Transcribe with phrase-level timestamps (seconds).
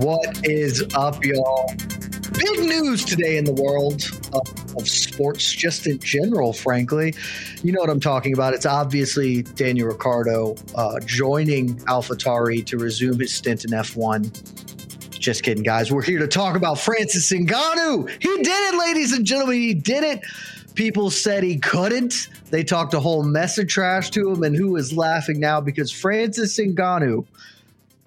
[0.00, 1.74] What is up, y'all?
[2.32, 7.14] Big news today in the world of, of, sports, just in general, frankly.
[7.62, 8.54] You know what I'm talking about.
[8.54, 15.18] It's obviously Daniel Ricciardo uh, joining AlphaTauri to resume his stint in F1.
[15.18, 15.92] Just kidding, guys.
[15.92, 18.08] We're here to talk about Francis Ngannou.
[18.08, 19.56] He did it, ladies and gentlemen.
[19.56, 20.20] He did it.
[20.76, 22.30] People said he couldn't.
[22.48, 25.92] They talked a whole mess of trash to him, and who is laughing now because
[25.92, 27.26] Francis Ngannou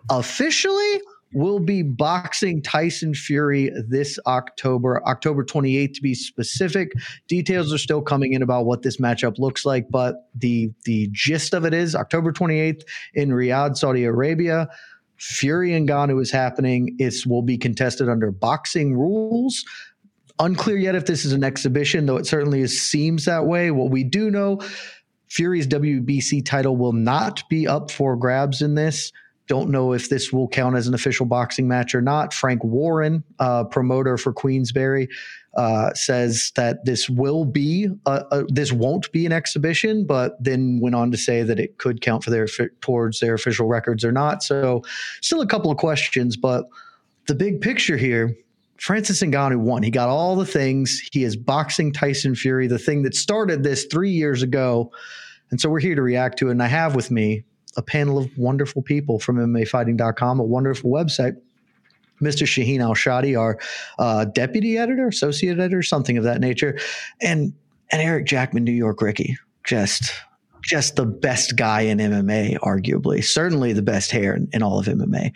[0.09, 1.01] officially–
[1.33, 6.91] will be boxing Tyson Fury this October, October 28th to be specific.
[7.27, 11.53] Details are still coming in about what this matchup looks like, but the the gist
[11.53, 12.83] of it is October 28th
[13.13, 14.69] in Riyadh, Saudi Arabia.
[15.17, 16.95] Fury and Ngannou is happening.
[16.99, 19.63] It will be contested under boxing rules.
[20.39, 23.71] Unclear yet if this is an exhibition, though it certainly is, seems that way.
[23.71, 24.59] What we do know,
[25.29, 29.11] Fury's WBC title will not be up for grabs in this.
[29.47, 32.33] Don't know if this will count as an official boxing match or not.
[32.33, 35.09] Frank Warren, uh, promoter for Queensberry,
[35.55, 40.79] uh, says that this will be a, a, this won't be an exhibition, but then
[40.81, 42.47] went on to say that it could count for their
[42.81, 44.43] towards their official records or not.
[44.43, 44.81] So,
[45.21, 46.65] still a couple of questions, but
[47.27, 48.35] the big picture here.
[48.77, 49.83] Francis Ngannou won.
[49.83, 51.01] He got all the things.
[51.13, 54.91] He is boxing Tyson Fury, the thing that started this three years ago.
[55.51, 56.51] And so we're here to react to it.
[56.51, 57.45] And I have with me
[57.77, 61.35] a panel of wonderful people from MMAfighting.com, a wonderful website.
[62.21, 62.45] Mr.
[62.45, 63.59] Shaheen Al Shatti, our
[63.99, 66.79] uh, deputy editor, associate editor, something of that nature,
[67.21, 67.53] and
[67.91, 70.11] and Eric Jackman, New York Ricky, just
[70.63, 74.85] just the best guy in MMA, arguably, certainly the best hair in, in all of
[74.85, 75.33] MMA.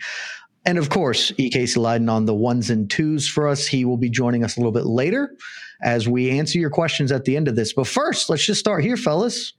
[0.64, 3.66] And of course, EK Leiden on the ones and twos for us.
[3.66, 5.34] He will be joining us a little bit later
[5.82, 7.72] as we answer your questions at the end of this.
[7.74, 9.52] But first, let's just start here, fellas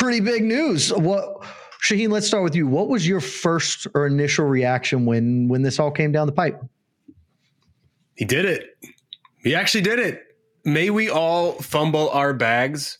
[0.00, 0.92] pretty big news.
[0.92, 1.42] What
[1.84, 2.66] Shaheen, let's start with you.
[2.66, 6.60] What was your first or initial reaction when when this all came down the pipe?
[8.16, 8.76] He did it.
[9.42, 10.22] He actually did it.
[10.64, 12.98] May we all fumble our bags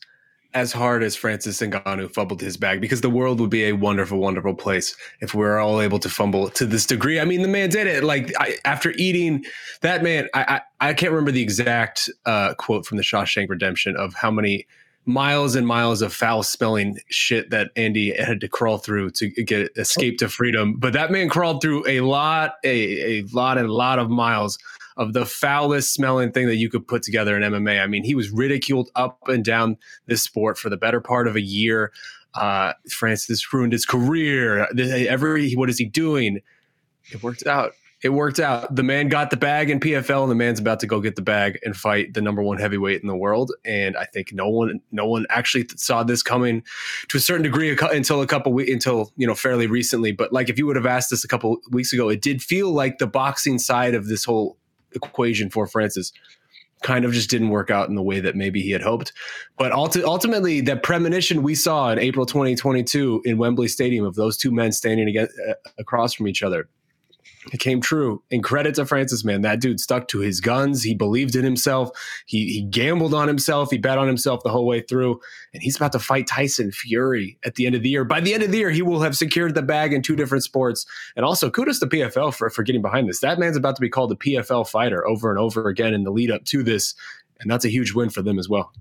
[0.53, 4.17] as hard as Francis Ngannou fumbled his bag because the world would be a wonderful,
[4.17, 7.19] wonderful place if we are all able to fumble to this degree.
[7.19, 8.03] I mean, the man did it.
[8.03, 9.45] Like I, after eating
[9.81, 13.95] that man, I, I, I can't remember the exact uh, quote from the Shawshank Redemption
[13.95, 14.65] of how many
[15.05, 19.71] miles and miles of foul smelling shit that Andy had to crawl through to get
[19.77, 20.75] escape to freedom.
[20.77, 24.57] But that man crawled through a lot, a, a lot and a lot of miles
[24.97, 27.81] of the foulest smelling thing that you could put together in MMA.
[27.81, 31.35] I mean, he was ridiculed up and down this sport for the better part of
[31.35, 31.91] a year.
[32.33, 34.67] Uh, Francis ruined his career.
[34.77, 36.41] Every what is he doing?
[37.11, 38.75] It worked out it worked out.
[38.75, 41.21] The man got the bag in PFL, and the man's about to go get the
[41.21, 43.51] bag and fight the number one heavyweight in the world.
[43.63, 46.63] And I think no one, no one actually saw this coming
[47.09, 50.11] to a certain degree until a couple until you know, fairly recently.
[50.11, 52.71] But like, if you would have asked us a couple weeks ago, it did feel
[52.71, 54.57] like the boxing side of this whole
[54.93, 56.11] equation for Francis
[56.81, 59.13] kind of just didn't work out in the way that maybe he had hoped.
[59.57, 64.49] But ultimately, that premonition we saw in April 2022 in Wembley Stadium of those two
[64.49, 66.67] men standing against, uh, across from each other
[67.51, 68.21] it came true.
[68.31, 69.41] And credit to Francis, man.
[69.41, 70.83] That dude stuck to his guns.
[70.83, 71.89] He believed in himself.
[72.25, 73.71] He he gambled on himself.
[73.71, 75.19] He bet on himself the whole way through.
[75.53, 78.03] And he's about to fight Tyson Fury at the end of the year.
[78.03, 80.43] By the end of the year, he will have secured the bag in two different
[80.43, 80.85] sports.
[81.15, 83.21] And also, kudos to PFL for, for getting behind this.
[83.21, 86.11] That man's about to be called the PFL fighter over and over again in the
[86.11, 86.93] lead up to this.
[87.39, 88.71] And that's a huge win for them as well.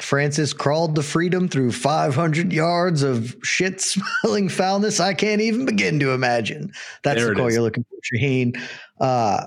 [0.00, 5.00] Francis crawled to freedom through 500 yards of shit smelling foulness.
[5.00, 6.72] I can't even begin to imagine.
[7.02, 8.60] That's there the call you're looking for, Shaheen.
[9.00, 9.46] Uh,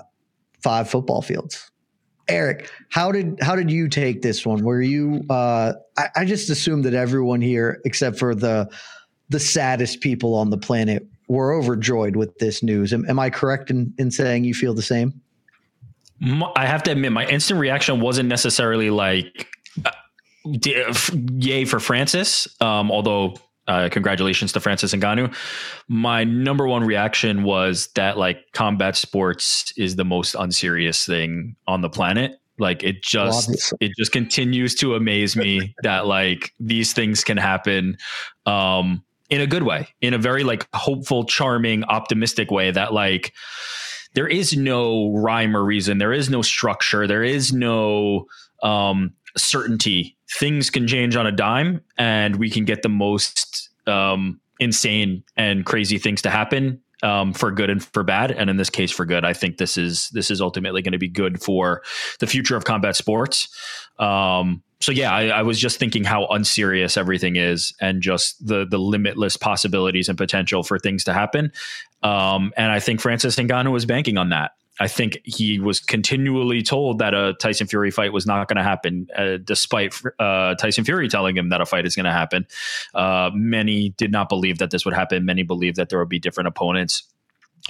[0.62, 1.70] five football fields.
[2.28, 4.62] Eric, how did how did you take this one?
[4.62, 5.24] Were you?
[5.30, 8.68] Uh, I, I just assumed that everyone here, except for the
[9.30, 12.92] the saddest people on the planet, were overjoyed with this news.
[12.92, 15.20] Am, am I correct in, in saying you feel the same?
[16.56, 19.46] I have to admit, my instant reaction wasn't necessarily like
[21.38, 22.48] yay for Francis.
[22.60, 23.34] Um, although
[23.68, 25.34] uh, congratulations to Francis Ngannou.
[25.88, 31.82] My number one reaction was that like combat sports is the most unserious thing on
[31.82, 32.40] the planet.
[32.58, 37.98] Like it just it just continues to amaze me that like these things can happen
[38.46, 42.70] um, in a good way, in a very like hopeful, charming, optimistic way.
[42.70, 43.34] That like
[44.14, 48.24] there is no rhyme or reason, there is no structure, there is no
[48.62, 54.40] um, certainty things can change on a dime and we can get the most um,
[54.60, 58.32] insane and crazy things to happen um, for good and for bad.
[58.32, 59.24] And in this case for good.
[59.24, 61.82] I think this is this is ultimately going to be good for
[62.18, 63.48] the future of combat sports.
[63.98, 68.64] Um, so yeah I, I, was just thinking how unserious everything is and just the
[68.64, 71.52] the limitless possibilities and potential for things to happen.
[72.04, 76.62] Um, and i think francis ngannou was banking on that I think he was continually
[76.62, 80.84] told that a Tyson Fury fight was not going to happen, uh, despite uh, Tyson
[80.84, 82.46] Fury telling him that a fight is going to happen.
[82.94, 85.24] Uh, many did not believe that this would happen.
[85.24, 87.02] Many believed that there would be different opponents.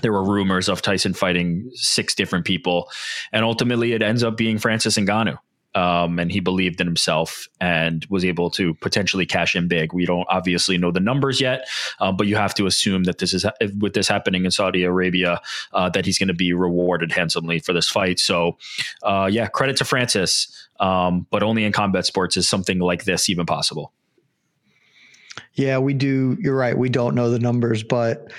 [0.02, 2.90] There were rumors of Tyson fighting six different people,
[3.32, 5.38] and ultimately it ends up being Francis Ngannou
[5.75, 9.93] um, and he believed in himself and was able to potentially cash in big.
[9.93, 11.69] We don't obviously know the numbers yet,
[12.00, 13.44] um, but you have to assume that this is
[13.79, 15.41] with this happening in Saudi Arabia
[15.73, 18.19] uh, that he's going to be rewarded handsomely for this fight.
[18.19, 18.59] So,
[19.03, 23.29] uh, yeah, credit to Francis, um, but only in combat sports is something like this
[23.29, 23.93] even possible.
[25.55, 26.37] Yeah, we do.
[26.41, 26.76] You're right.
[26.76, 28.32] We don't know the numbers, but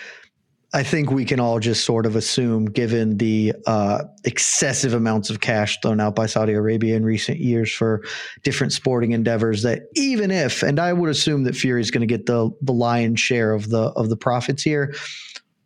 [0.71, 5.39] I think we can all just sort of assume, given the uh, excessive amounts of
[5.39, 8.03] cash thrown out by Saudi Arabia in recent years for
[8.43, 12.07] different sporting endeavors, that even if, and I would assume that Fury is going to
[12.07, 14.93] get the the lion's share of the of the profits here,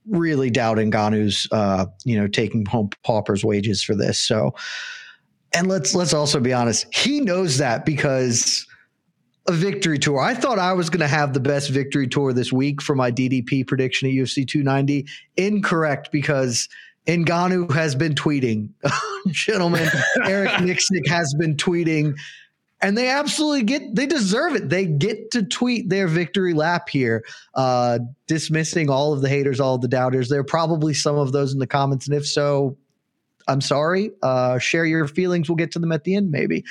[0.07, 4.17] really doubt Ngannou's, uh, you know, taking home paupers' wages for this.
[4.17, 4.55] So,
[5.53, 8.65] and let's let's also be honest, he knows that because
[9.47, 10.19] a victory tour.
[10.19, 13.11] I thought I was going to have the best victory tour this week for my
[13.11, 15.05] DDP prediction at UFC 290.
[15.37, 16.69] Incorrect because
[17.07, 18.69] Ngannou has been tweeting.
[19.27, 19.89] Gentlemen,
[20.25, 22.15] Eric Nicksick has been tweeting
[22.83, 27.23] and they absolutely get they deserve it they get to tweet their victory lap here
[27.55, 27.97] uh
[28.27, 31.53] dismissing all of the haters all of the doubters there are probably some of those
[31.53, 32.77] in the comments and if so
[33.47, 34.11] I'm sorry.
[34.21, 35.49] Uh, share your feelings.
[35.49, 36.63] We'll get to them at the end, maybe.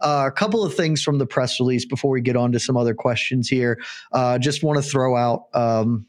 [0.00, 2.76] Uh, a couple of things from the press release before we get on to some
[2.76, 3.80] other questions here.
[4.12, 5.46] Uh, just want to throw out.
[5.54, 6.06] Um,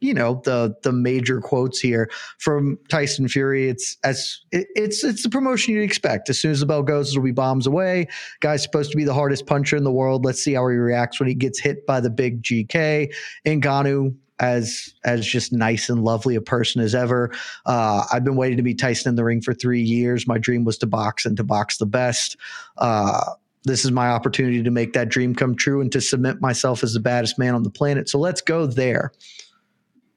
[0.00, 3.68] you know the the major quotes here from Tyson Fury.
[3.68, 6.30] It's as it, it's it's the promotion you'd expect.
[6.30, 8.06] As soon as the bell goes, it'll be bombs away.
[8.40, 10.24] Guy's supposed to be the hardest puncher in the world.
[10.24, 13.12] Let's see how he reacts when he gets hit by the big GK.
[13.44, 17.32] Ngannou as as just nice and lovely a person as ever.
[17.66, 20.26] Uh, I've been waiting to meet Tyson in the ring for three years.
[20.26, 22.36] My dream was to box and to box the best.
[22.76, 23.32] Uh,
[23.64, 26.94] this is my opportunity to make that dream come true and to cement myself as
[26.94, 28.08] the baddest man on the planet.
[28.08, 29.12] So let's go there.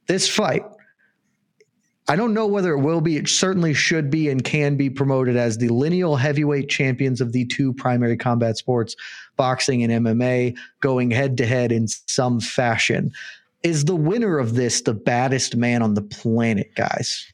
[0.07, 0.63] This fight,
[2.07, 3.17] I don't know whether it will be.
[3.17, 7.45] It certainly should be and can be promoted as the lineal heavyweight champions of the
[7.45, 8.95] two primary combat sports,
[9.37, 13.11] boxing and MMA, going head to head in some fashion
[13.63, 17.25] is the winner of this the baddest man on the planet, guys?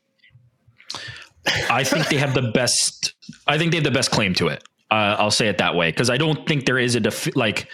[1.70, 3.14] I think they have the best.
[3.48, 4.64] I think they have the best claim to it.
[4.92, 7.70] Uh, I'll say it that way because I don't think there is a def- like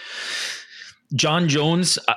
[1.14, 2.14] Jon Jones, uh,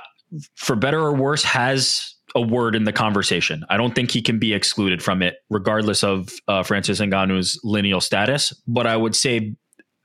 [0.55, 3.63] for better or worse, has a word in the conversation.
[3.69, 8.01] I don't think he can be excluded from it, regardless of uh, Francis Ngannou's lineal
[8.01, 8.53] status.
[8.67, 9.55] But I would say,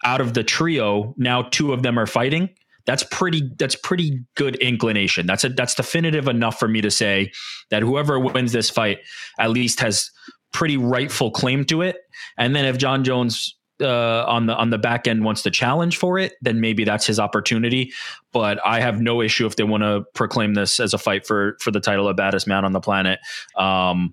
[0.05, 2.51] out of the trio, now two of them are fighting
[2.87, 5.27] that's pretty that's pretty good inclination.
[5.27, 7.33] That's a that's definitive enough for me to say
[7.71, 8.99] that whoever wins this fight
[9.39, 10.11] at least has
[10.53, 11.97] pretty rightful claim to it.
[12.39, 15.97] And then if Jon Jones uh, on the on the back end wants to challenge
[15.97, 17.93] for it, then maybe that's his opportunity.
[18.33, 21.57] But I have no issue if they want to proclaim this as a fight for
[21.61, 23.19] for the title of baddest man on the planet.
[23.57, 24.13] Um,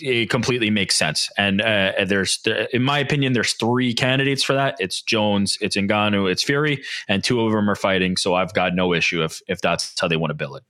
[0.00, 1.28] it completely makes sense.
[1.36, 4.76] And uh, there's, in my opinion, there's three candidates for that.
[4.78, 8.16] It's Jones, it's Ngannou, it's Fury, and two of them are fighting.
[8.16, 10.64] So I've got no issue if if that's how they want to bill it.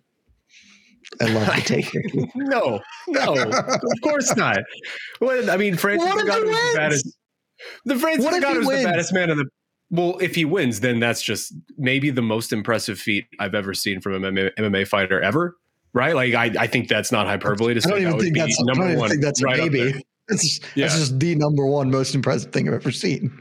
[1.20, 2.02] I love the taker.
[2.34, 4.58] no, no, of course not.
[5.20, 7.16] Well, I mean, Francis What Ngannou is the baddest.
[7.84, 9.46] The Francis What if Ngannou is the baddest man in the.
[9.90, 14.00] Well, if he wins, then that's just maybe the most impressive feat I've ever seen
[14.00, 15.56] from a MMA, MMA fighter ever.
[15.94, 16.14] Right?
[16.14, 18.36] Like I, I think that's not hyperbole to I say don't that even would think
[18.36, 18.58] that's.
[18.60, 19.08] I number don't even one.
[19.10, 20.02] think that's right maybe.
[20.26, 20.86] That's, Yeah.
[20.86, 23.38] that's just the number one most impressive thing I've ever seen.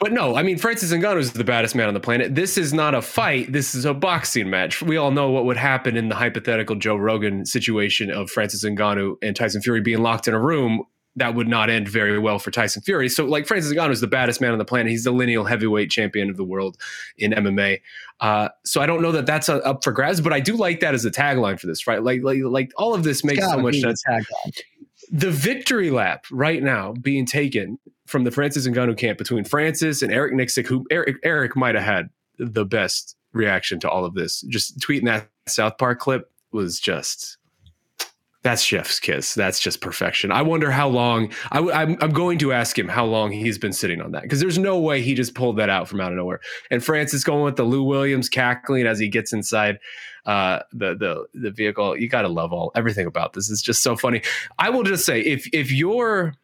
[0.00, 2.34] But no, I mean Francis Ngannou is the baddest man on the planet.
[2.34, 3.52] This is not a fight.
[3.52, 4.82] This is a boxing match.
[4.82, 9.14] We all know what would happen in the hypothetical Joe Rogan situation of Francis Ngannou
[9.22, 10.82] and Tyson Fury being locked in a room.
[11.16, 13.08] That would not end very well for Tyson Fury.
[13.08, 14.90] So, like Francis Ngannou is the baddest man on the planet.
[14.90, 16.76] He's the lineal heavyweight champion of the world
[17.16, 17.80] in MMA.
[18.20, 20.80] Uh, so I don't know that that's uh up for grabs, but I do like
[20.80, 22.02] that as a tagline for this, right?
[22.02, 24.02] Like, like, like all of this makes so much sense
[25.10, 30.12] the victory lap right now being taken from the Francis Ngannou camp between Francis and
[30.12, 32.08] Eric Nicksick, who Eric, Eric might have had
[32.38, 34.42] the best reaction to all of this.
[34.42, 37.38] Just tweeting that South Park clip was just
[38.46, 39.34] that's chef's kiss.
[39.34, 40.30] That's just perfection.
[40.30, 41.32] I wonder how long.
[41.50, 44.38] I, I'm, I'm going to ask him how long he's been sitting on that because
[44.38, 46.38] there's no way he just pulled that out from out of nowhere.
[46.70, 49.80] And Francis going with the Lou Williams cackling as he gets inside
[50.26, 51.98] uh, the the the vehicle.
[51.98, 53.50] You got to love all everything about this.
[53.50, 54.22] It's just so funny.
[54.60, 56.34] I will just say if if you're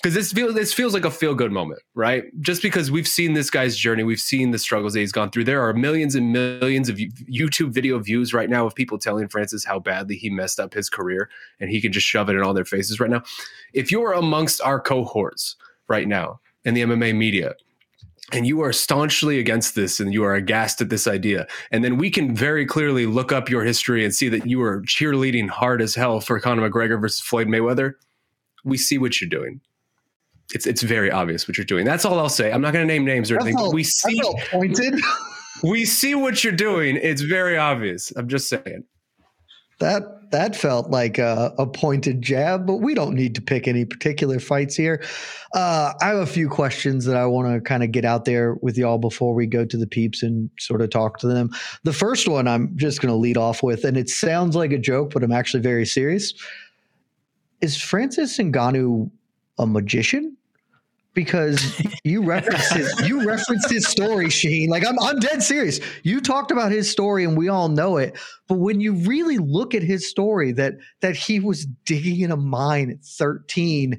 [0.00, 2.24] because this feels this feels like a feel good moment, right?
[2.40, 5.44] Just because we've seen this guy's journey, we've seen the struggles that he's gone through.
[5.44, 9.64] There are millions and millions of YouTube video views right now of people telling Francis
[9.64, 11.28] how badly he messed up his career,
[11.58, 13.22] and he can just shove it in all their faces right now.
[13.72, 15.56] If you're amongst our cohorts
[15.88, 17.54] right now in the MMA media,
[18.30, 21.96] and you are staunchly against this and you are aghast at this idea and then
[21.96, 25.80] we can very clearly look up your history and see that you were cheerleading hard
[25.80, 27.94] as hell for Conor McGregor versus Floyd Mayweather
[28.64, 29.62] we see what you're doing
[30.54, 32.92] it's it's very obvious what you're doing that's all I'll say I'm not going to
[32.92, 34.94] name names or That anything felt- we see pointed.
[35.62, 38.84] we see what you're doing it's very obvious I'm just saying
[39.80, 43.86] That that felt like a, a pointed jab, but we don't need to pick any
[43.86, 45.02] particular fights here.
[45.54, 48.56] Uh, I have a few questions that I want to kind of get out there
[48.60, 51.48] with y'all before we go to the peeps and sort of talk to them.
[51.84, 54.78] The first one I'm just going to lead off with, and it sounds like a
[54.78, 56.34] joke, but I'm actually very serious.
[57.62, 59.10] Is Francis Ngannou
[59.58, 60.36] a magician?
[61.14, 64.70] Because you referenced his, you referenced his story, Sheen.
[64.70, 65.80] Like I'm, I'm dead serious.
[66.04, 68.16] You talked about his story, and we all know it.
[68.46, 72.36] But when you really look at his story, that that he was digging in a
[72.36, 73.98] mine at 13,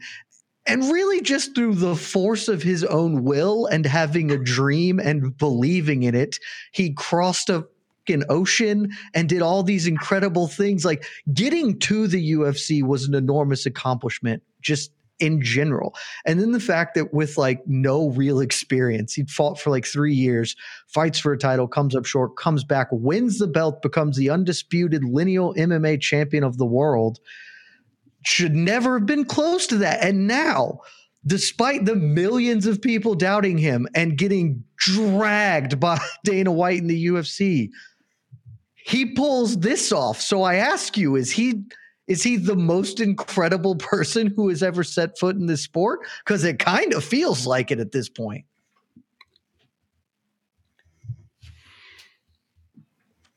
[0.65, 5.35] and really just through the force of his own will and having a dream and
[5.37, 6.39] believing in it,
[6.71, 7.67] he crossed a
[8.09, 10.85] fucking ocean and did all these incredible things.
[10.85, 15.95] Like getting to the UFC was an enormous accomplishment, just in general.
[16.25, 20.13] And then the fact that with like no real experience, he'd fought for like three
[20.13, 20.55] years,
[20.87, 25.03] fights for a title, comes up short, comes back, wins the belt, becomes the undisputed
[25.03, 27.19] lineal MMA champion of the world.
[28.25, 30.03] Should never have been close to that.
[30.03, 30.79] And now,
[31.25, 37.05] despite the millions of people doubting him and getting dragged by Dana White in the
[37.07, 37.69] UFC,
[38.75, 40.19] he pulls this off.
[40.19, 41.63] So I ask you, is he
[42.09, 46.01] is he the most incredible person who has ever set foot in this sport?
[46.25, 48.43] Because it kind of feels like it at this point.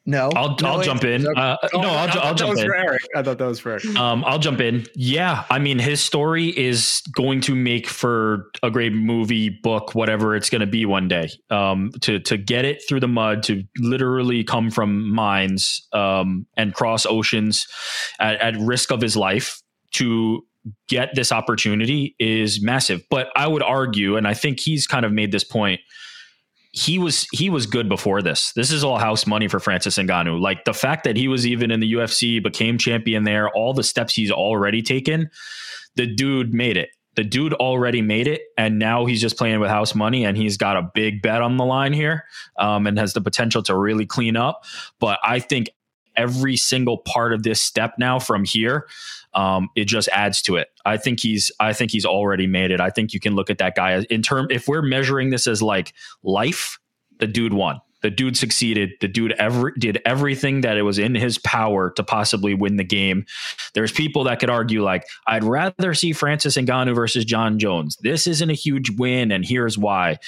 [0.05, 1.27] No, I'll No, I'll jump in.
[1.37, 2.71] Uh, Oh, no, I'll, I'll jump in.
[3.15, 4.85] I thought that was for Eric Um, I'll jump in.
[4.97, 10.35] Yeah, I mean, his story is going to make for a great movie, book, whatever
[10.35, 11.29] it's going to be one day.
[11.51, 16.75] Um, to to get it through the mud, to literally come from mines um, and
[16.75, 17.67] cross oceans
[18.19, 20.45] at, at risk of his life to
[20.89, 23.03] get this opportunity is massive.
[23.09, 25.81] But I would argue, and I think he's kind of made this point
[26.73, 28.53] he was he was good before this.
[28.55, 30.41] This is all house money for Francis Ngannou.
[30.41, 33.83] Like the fact that he was even in the UFC, became champion there, all the
[33.83, 35.31] steps he's already taken,
[35.97, 36.89] the dude made it.
[37.15, 40.57] The dude already made it, and now he's just playing with house money, and he's
[40.57, 42.25] got a big bet on the line here,
[42.59, 44.65] um, and has the potential to really clean up.
[44.99, 45.69] But I think
[46.17, 48.87] every single part of this step now from here
[49.35, 50.69] um, it just adds to it.
[50.85, 52.81] I think he's I think he's already made it.
[52.81, 55.63] I think you can look at that guy in term if we're measuring this as
[55.63, 55.93] like
[56.23, 56.79] life,
[57.19, 57.81] the dude won.
[58.03, 58.93] The dude succeeded.
[59.01, 62.85] The dude ever did everything that it was in his power to possibly win the
[62.85, 63.25] game.
[63.75, 67.97] There's people that could argue like, I'd rather see Francis Ngannou versus Jon Jones.
[68.03, 70.19] This isn't a huge win, and here's why.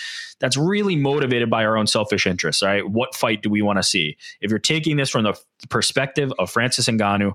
[0.40, 2.88] That's really motivated by our own selfish interests, right?
[2.88, 4.16] What fight do we want to see?
[4.40, 5.38] If you're taking this from the
[5.68, 7.32] perspective of Francis Ngannou,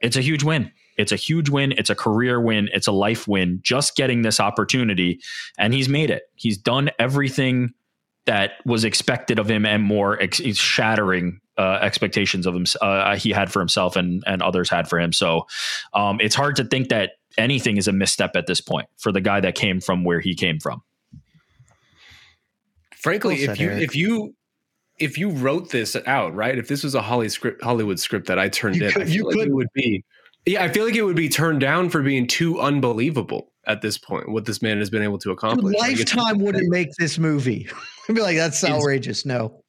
[0.00, 0.70] it's a huge win.
[0.96, 1.72] It's a huge win.
[1.72, 2.68] It's a career win.
[2.72, 3.60] It's a life win.
[3.62, 5.20] Just getting this opportunity,
[5.58, 6.24] and he's made it.
[6.34, 7.74] He's done everything
[8.26, 13.30] that was expected of him and more ex- shattering uh, expectations of him uh, he
[13.30, 15.12] had for himself and and others had for him.
[15.12, 15.46] So
[15.94, 19.20] um, it's hard to think that anything is a misstep at this point for the
[19.20, 20.82] guy that came from where he came from.
[22.94, 23.82] Frankly, if you Eric.
[23.82, 24.34] if you
[24.98, 26.58] if you wrote this out, right?
[26.58, 29.04] If this was a Holly script, Hollywood script that I turned you in, could, I
[29.06, 29.48] feel like could.
[29.48, 30.04] it would be.
[30.46, 33.98] Yeah, I feel like it would be turned down for being too unbelievable at this
[33.98, 34.28] point.
[34.28, 35.74] What this man has been able to accomplish.
[35.74, 37.68] Dude, Lifetime wouldn't make this movie.
[38.08, 39.26] I'd be like, that's outrageous.
[39.26, 39.60] No.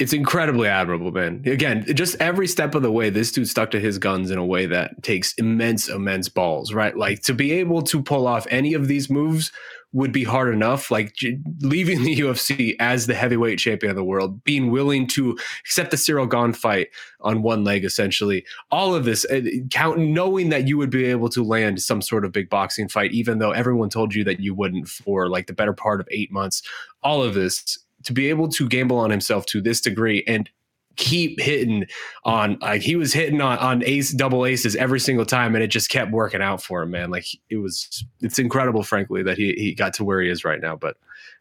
[0.00, 1.42] It's incredibly admirable, man.
[1.44, 4.44] Again, just every step of the way, this dude stuck to his guns in a
[4.44, 6.96] way that takes immense, immense balls, right?
[6.96, 9.52] Like to be able to pull off any of these moves
[9.92, 10.90] would be hard enough.
[10.90, 11.16] Like
[11.60, 15.96] leaving the UFC as the heavyweight champion of the world, being willing to accept the
[15.96, 16.88] Cyril Gane fight
[17.20, 18.44] on one leg, essentially.
[18.70, 19.26] All of this,
[19.70, 23.12] count knowing that you would be able to land some sort of big boxing fight,
[23.12, 26.32] even though everyone told you that you wouldn't for like the better part of eight
[26.32, 26.62] months.
[27.02, 30.50] All of this to be able to gamble on himself to this degree and
[30.96, 31.86] keep hitting
[32.24, 35.68] on like he was hitting on on ace double aces every single time and it
[35.68, 37.10] just kept working out for him man.
[37.10, 40.60] Like it was it's incredible frankly that he he got to where he is right
[40.60, 40.96] now but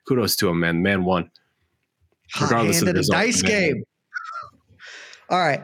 [0.08, 0.82] kudos to him man.
[0.82, 1.30] Man won.
[2.40, 3.84] Regardless of the result, dice game.
[5.30, 5.64] All right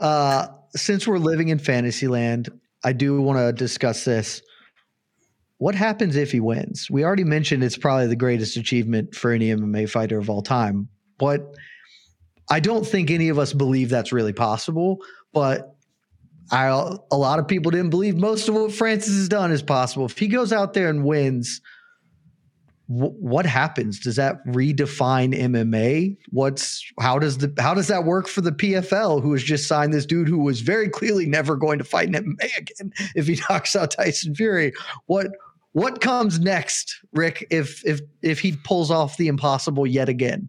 [0.00, 2.48] uh since we're living in fantasy land
[2.84, 4.42] i do want to discuss this.
[5.58, 6.88] What happens if he wins?
[6.88, 10.88] We already mentioned it's probably the greatest achievement for any MMA fighter of all time,
[11.18, 11.52] but
[12.50, 14.98] I don't think any of us believe that's really possible.
[15.32, 15.74] But
[16.50, 16.66] I,
[17.10, 20.06] a lot of people didn't believe most of what Francis has done is possible.
[20.06, 21.60] If he goes out there and wins,
[22.86, 24.00] what happens?
[24.00, 26.16] Does that redefine MMA?
[26.30, 29.92] What's how does the how does that work for the PFL who has just signed
[29.92, 33.38] this dude who was very clearly never going to fight in MMA again if he
[33.50, 34.72] knocks out Tyson Fury?
[35.04, 35.32] What
[35.72, 40.48] what comes next, Rick, if if if he pulls off the impossible yet again?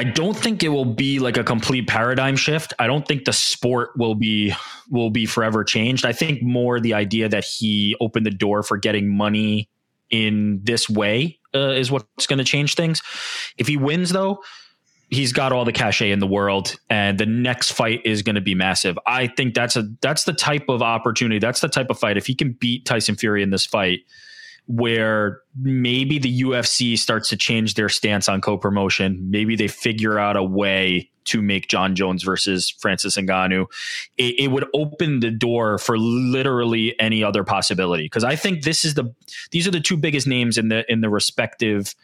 [0.00, 2.72] I don't think it will be like a complete paradigm shift.
[2.78, 4.54] I don't think the sport will be
[4.90, 6.06] will be forever changed.
[6.06, 9.68] I think more the idea that he opened the door for getting money
[10.08, 13.02] in this way uh, is what's going to change things.
[13.58, 14.42] If he wins, though,
[15.10, 18.40] he's got all the cachet in the world and the next fight is going to
[18.40, 18.98] be massive.
[19.06, 22.26] I think that's a that's the type of opportunity, that's the type of fight if
[22.26, 24.00] he can beat Tyson Fury in this fight
[24.70, 30.36] where maybe the UFC starts to change their stance on co-promotion, maybe they figure out
[30.36, 33.66] a way to make Jon Jones versus Francis Ngannou,
[34.16, 38.04] it, it would open the door for literally any other possibility.
[38.04, 39.12] Because I think this is the
[39.50, 41.94] these are the two biggest names in the in the respective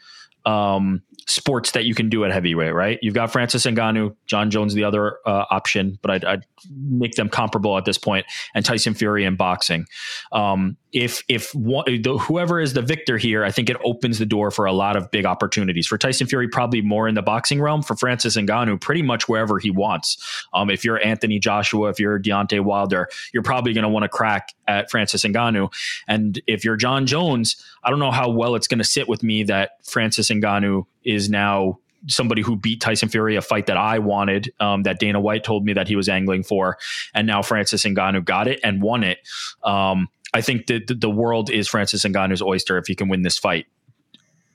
[0.45, 2.99] um, sports that you can do at heavyweight, right?
[3.01, 7.29] You've got Francis Ngannou, Jon Jones, the other uh, option, but I'd, I'd, make them
[7.29, 9.85] comparable at this point, and Tyson Fury in boxing.
[10.31, 14.25] Um, if if one, the, whoever is the victor here, I think it opens the
[14.25, 16.47] door for a lot of big opportunities for Tyson Fury.
[16.47, 17.83] Probably more in the boxing realm.
[17.83, 20.17] For Francis Ngannou, pretty much wherever he wants.
[20.53, 24.09] Um, if you're Anthony Joshua, if you're Deontay Wilder, you're probably going to want to
[24.09, 25.71] crack at Francis Ngannou.
[26.07, 29.23] And if you're Jon Jones, I don't know how well it's going to sit with
[29.23, 33.99] me that Francis Ngannou is now somebody who beat Tyson Fury, a fight that I
[33.99, 36.77] wanted, um, that Dana White told me that he was angling for,
[37.13, 39.19] and now Francis Ngannou got it and won it.
[39.63, 43.37] Um, I think that the world is Francis Ngannou's oyster if he can win this
[43.37, 43.65] fight.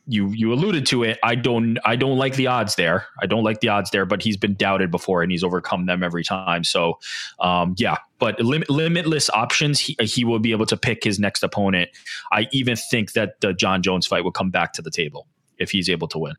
[0.06, 1.18] You you alluded to it.
[1.22, 3.06] I don't I don't like the odds there.
[3.20, 6.02] I don't like the odds there, but he's been doubted before and he's overcome them
[6.02, 6.64] every time.
[6.64, 6.98] So,
[7.38, 7.98] um, yeah.
[8.18, 9.78] But lim- limitless options.
[9.78, 11.88] He, he will be able to pick his next opponent.
[12.32, 15.28] I even think that the Jon Jones fight will come back to the table
[15.62, 16.34] if he's able to win.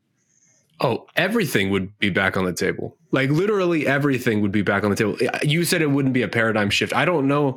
[0.79, 2.97] Oh, everything would be back on the table.
[3.11, 5.17] Like literally everything would be back on the table.
[5.43, 6.93] You said it wouldn't be a paradigm shift.
[6.93, 7.55] I don't know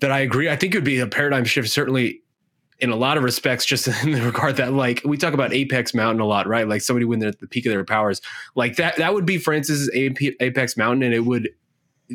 [0.00, 0.48] that I agree.
[0.48, 2.22] I think it would be a paradigm shift, certainly
[2.78, 5.94] in a lot of respects, just in the regard that like we talk about Apex
[5.94, 6.68] Mountain a lot, right?
[6.68, 8.20] Like somebody when they're at the peak of their powers,
[8.54, 11.48] like that that would be Francis's Apex Mountain, and it would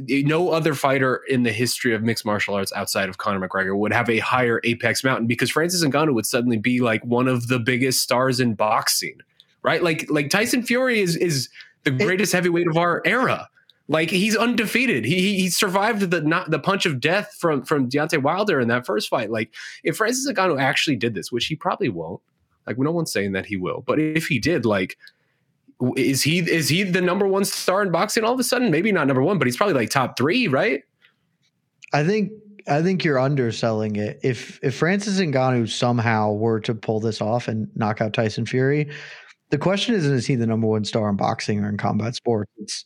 [0.09, 3.77] Eh, no other fighter in the history of mixed martial arts outside of Conor McGregor
[3.77, 7.47] would have a higher Apex Mountain because Francis Ngannou would suddenly be like one of
[7.47, 9.19] the biggest stars in boxing,
[9.63, 9.83] right?
[9.83, 11.49] Like like Tyson Fury is is
[11.83, 13.49] the greatest heavyweight of our era.
[13.87, 15.05] Like he's undefeated.
[15.05, 18.85] He he survived the not the punch of death from from Deontay Wilder in that
[18.85, 19.31] first fight.
[19.31, 22.21] Like if Francis Ngannou actually did this, which he probably won't.
[22.67, 24.95] Like no one's saying that he will, but if he did, like
[25.95, 28.71] is he is he the number one star in boxing all of a sudden?
[28.71, 30.83] Maybe not number one, but he's probably like top three, right?
[31.93, 32.31] I think
[32.67, 34.19] I think you're underselling it.
[34.23, 38.89] If if Francis Ngannou somehow were to pull this off and knock out Tyson Fury,
[39.49, 42.51] the question isn't is he the number one star in boxing or in combat sports?
[42.57, 42.85] It's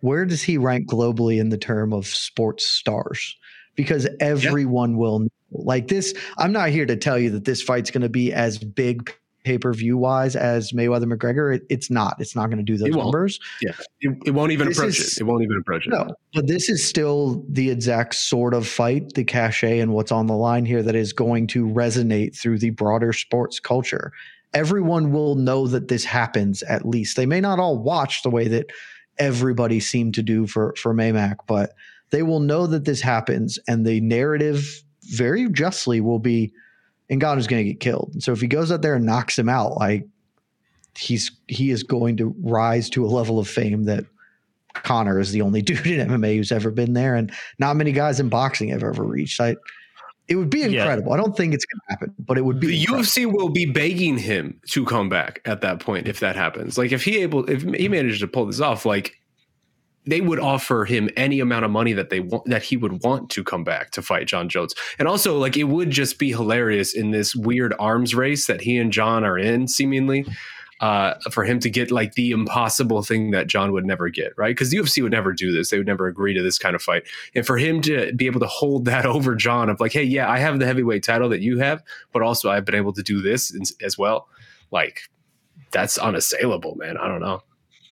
[0.00, 3.36] where does he rank globally in the term of sports stars?
[3.76, 4.96] Because everyone yeah.
[4.96, 6.12] will like this.
[6.38, 9.58] I'm not here to tell you that this fight's going to be as big pay
[9.58, 11.54] per view wise as Mayweather McGregor.
[11.54, 12.16] It, it's not.
[12.20, 13.40] It's not going to do those numbers.
[13.60, 15.20] Yeah, it, it won't even this approach is, it.
[15.22, 15.90] It won't even approach it.
[15.90, 20.26] No, but this is still the exact sort of fight, the cachet, and what's on
[20.26, 24.12] the line here that is going to resonate through the broader sports culture.
[24.54, 26.62] Everyone will know that this happens.
[26.62, 28.66] At least they may not all watch the way that
[29.18, 31.72] everybody seemed to do for for Maymac, but
[32.10, 36.52] they will know that this happens, and the narrative very justly will be
[37.20, 38.10] Ngannou's going to get killed.
[38.12, 40.06] And so if he goes out there and knocks him out, like
[40.96, 44.04] he's he is going to rise to a level of fame that
[44.74, 48.20] Conor is the only dude in MMA who's ever been there, and not many guys
[48.20, 49.40] in boxing have ever reached.
[49.40, 49.56] I,
[50.28, 51.08] it would be incredible.
[51.10, 51.14] Yeah.
[51.14, 52.68] I don't think it's going to happen, but it would be.
[52.68, 53.04] The incredible.
[53.04, 56.78] UFC will be begging him to come back at that point if that happens.
[56.78, 57.90] Like if he able, if he mm-hmm.
[57.90, 59.20] manages to pull this off, like
[60.06, 63.30] they would offer him any amount of money that they want that he would want
[63.30, 64.74] to come back to fight Jon Jones.
[64.98, 68.78] And also like it would just be hilarious in this weird arms race that he
[68.78, 70.26] and Jon are in seemingly.
[70.80, 74.50] Uh, for him to get like the impossible thing that Jon would never get, right?
[74.50, 76.82] Because the UFC would never do this; they would never agree to this kind of
[76.82, 77.04] fight.
[77.36, 80.28] And for him to be able to hold that over Jon of like, hey, yeah,
[80.28, 83.22] I have the heavyweight title that you have, but also I've been able to do
[83.22, 84.26] this as well.
[84.72, 85.02] Like,
[85.70, 86.96] that's unassailable, man.
[86.96, 87.42] I don't know.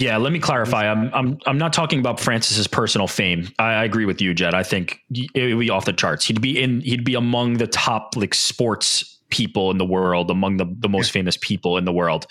[0.00, 0.90] Yeah, let me clarify.
[0.90, 3.48] I'm I'm I'm not talking about Francis's personal fame.
[3.58, 4.54] I, I, agree with you, Jed.
[4.54, 6.24] I think it would be off the charts.
[6.24, 6.80] He'd be in.
[6.80, 11.10] He'd be among the top like sports people in the world, among the the most
[11.10, 12.26] famous people in the world.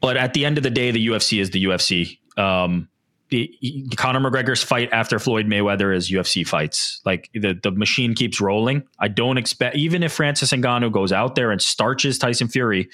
[0.00, 2.18] But at the end of the day, the UFC is the UFC.
[2.38, 2.88] Um,
[3.28, 3.52] the,
[3.96, 7.02] Conor McGregor's fight after Floyd Mayweather is UFC fights.
[7.04, 8.82] Like the the machine keeps rolling.
[8.98, 12.88] I don't expect even if Francis Ngannou goes out there and starches Tyson Fury,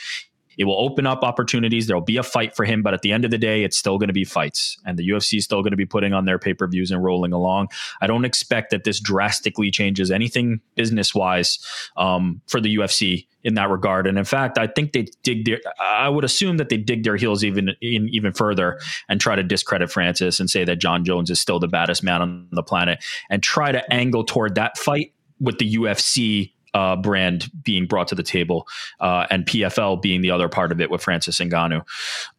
[0.58, 1.86] It will open up opportunities.
[1.86, 3.98] There'll be a fight for him, but at the end of the day, it's still
[3.98, 6.38] going to be fights, and the UFC is still going to be putting on their
[6.38, 7.68] pay per views and rolling along.
[8.00, 11.58] I don't expect that this drastically changes anything business wise
[11.96, 14.06] um, for the UFC in that regard.
[14.06, 15.60] And in fact, I think they dig their.
[15.80, 19.42] I would assume that they dig their heels even in, even further and try to
[19.42, 23.04] discredit Francis and say that Jon Jones is still the baddest man on the planet,
[23.30, 28.14] and try to angle toward that fight with the UFC uh, brand being brought to
[28.14, 28.66] the table,
[29.00, 31.82] uh, and PFL being the other part of it with Francis Ngannou.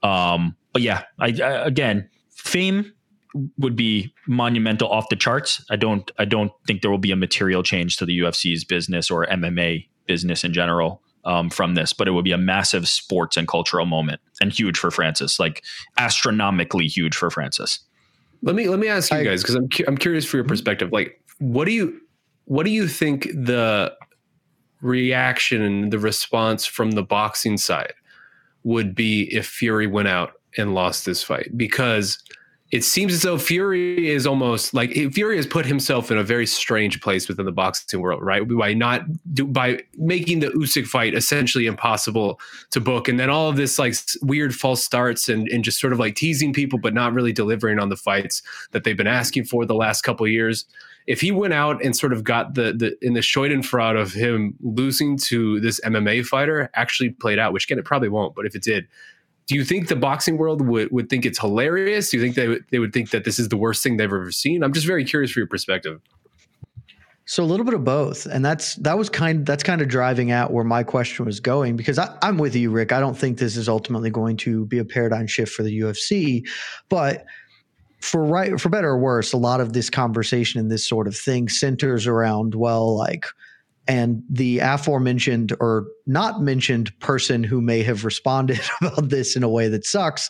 [0.03, 2.91] Um, but yeah, I, I, again, fame
[3.57, 5.65] would be monumental off the charts.
[5.69, 9.09] I don't I don't think there will be a material change to the UFC's business
[9.09, 13.35] or MMA business in general um, from this, but it would be a massive sports
[13.35, 15.63] and cultural moment and huge for Francis, like
[15.97, 17.79] astronomically huge for Francis.
[18.41, 20.91] Let me let me ask you guys because I'm cu- I'm curious for your perspective.
[20.91, 21.99] Like, what do you
[22.45, 23.93] what do you think the
[24.81, 27.93] reaction and the response from the boxing side
[28.63, 31.57] would be if Fury went out and lost this fight?
[31.57, 32.21] Because
[32.71, 36.47] it seems as though Fury is almost like Fury has put himself in a very
[36.47, 38.45] strange place within the boxing world, right?
[38.47, 42.39] By not do, by making the Usyk fight essentially impossible
[42.71, 45.93] to book, and then all of this like weird false starts and and just sort
[45.93, 49.45] of like teasing people, but not really delivering on the fights that they've been asking
[49.45, 50.65] for the last couple years.
[51.07, 54.55] If he went out and sort of got the the in the Schadenfreude of him
[54.61, 58.55] losing to this MMA fighter actually played out, which again it probably won't, but if
[58.55, 58.87] it did,
[59.47, 62.09] do you think the boxing world would, would think it's hilarious?
[62.09, 64.05] Do you think they would, they would think that this is the worst thing they've
[64.05, 64.63] ever seen?
[64.63, 66.01] I'm just very curious for your perspective.
[67.27, 70.29] So a little bit of both, and that's that was kind that's kind of driving
[70.29, 72.91] at where my question was going because I, I'm with you, Rick.
[72.91, 76.47] I don't think this is ultimately going to be a paradigm shift for the UFC,
[76.87, 77.25] but
[78.05, 81.17] for right for better or worse, a lot of this conversation and this sort of
[81.17, 83.25] thing centers around well, like
[83.87, 89.49] and the aforementioned or not mentioned person who may have responded about this in a
[89.49, 90.29] way that sucks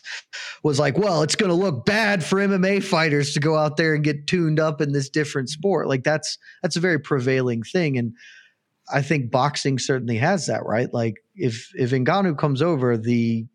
[0.64, 3.94] was like, well, it's going to look bad for MMA fighters to go out there
[3.94, 5.88] and get tuned up in this different sport.
[5.88, 8.14] Like that's that's a very prevailing thing and
[8.94, 10.94] I think boxing certainly has that, right?
[10.94, 13.46] Like if if Ngannou comes over, the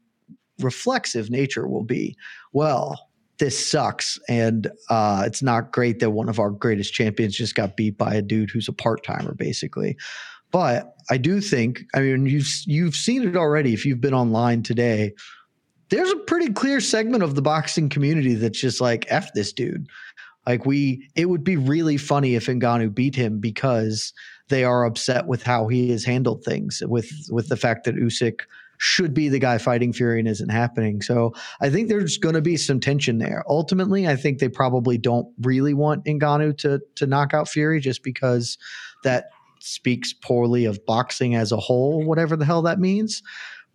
[0.58, 2.16] reflexive nature will be,
[2.52, 3.09] well,
[3.40, 7.76] this sucks and uh, it's not great that one of our greatest champions just got
[7.76, 9.96] beat by a dude who's a part-timer basically.
[10.52, 14.62] But i do think i mean you've you've seen it already if you've been online
[14.62, 15.14] today.
[15.88, 19.88] There's a pretty clear segment of the boxing community that's just like f this dude.
[20.46, 24.12] Like we it would be really funny if Ngannou beat him because
[24.48, 28.40] they are upset with how he has handled things with with the fact that Usyk
[28.82, 31.02] should be the guy fighting Fury and isn't happening.
[31.02, 33.44] So I think there's going to be some tension there.
[33.46, 38.02] Ultimately, I think they probably don't really want Ngannou to to knock out Fury just
[38.02, 38.56] because
[39.04, 39.26] that
[39.60, 43.22] speaks poorly of boxing as a whole, whatever the hell that means.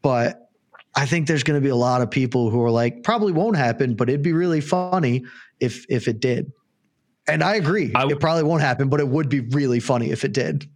[0.02, 0.50] But
[0.96, 3.58] I think there's going to be a lot of people who are like, probably won't
[3.58, 5.24] happen, but it'd be really funny
[5.60, 6.52] if if it did.
[7.28, 10.34] And I agree, it probably won't happen, but it would be really funny if it
[10.34, 10.68] did.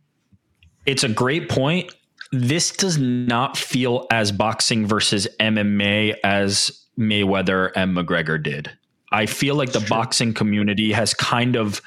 [0.85, 1.91] It's a great point
[2.31, 8.71] this does not feel as boxing versus MMA as Mayweather and McGregor did.
[9.11, 11.81] I feel like the boxing community has kind of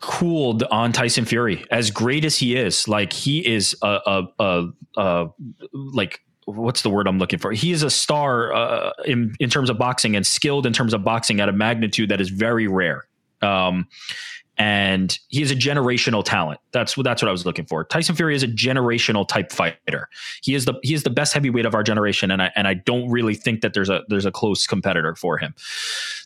[0.00, 1.64] cooled on Tyson Fury.
[1.70, 5.26] As great as he is, like he is a a, a, a
[5.72, 7.52] like what's the word I'm looking for?
[7.52, 11.04] He is a star uh, in in terms of boxing and skilled in terms of
[11.04, 13.04] boxing at a magnitude that is very rare.
[13.42, 13.86] Um,
[14.60, 16.60] and he is a generational talent.
[16.72, 17.82] That's what that's what I was looking for.
[17.82, 20.10] Tyson Fury is a generational type fighter.
[20.42, 22.74] He is the he is the best heavyweight of our generation, and I and I
[22.74, 25.54] don't really think that there's a there's a close competitor for him.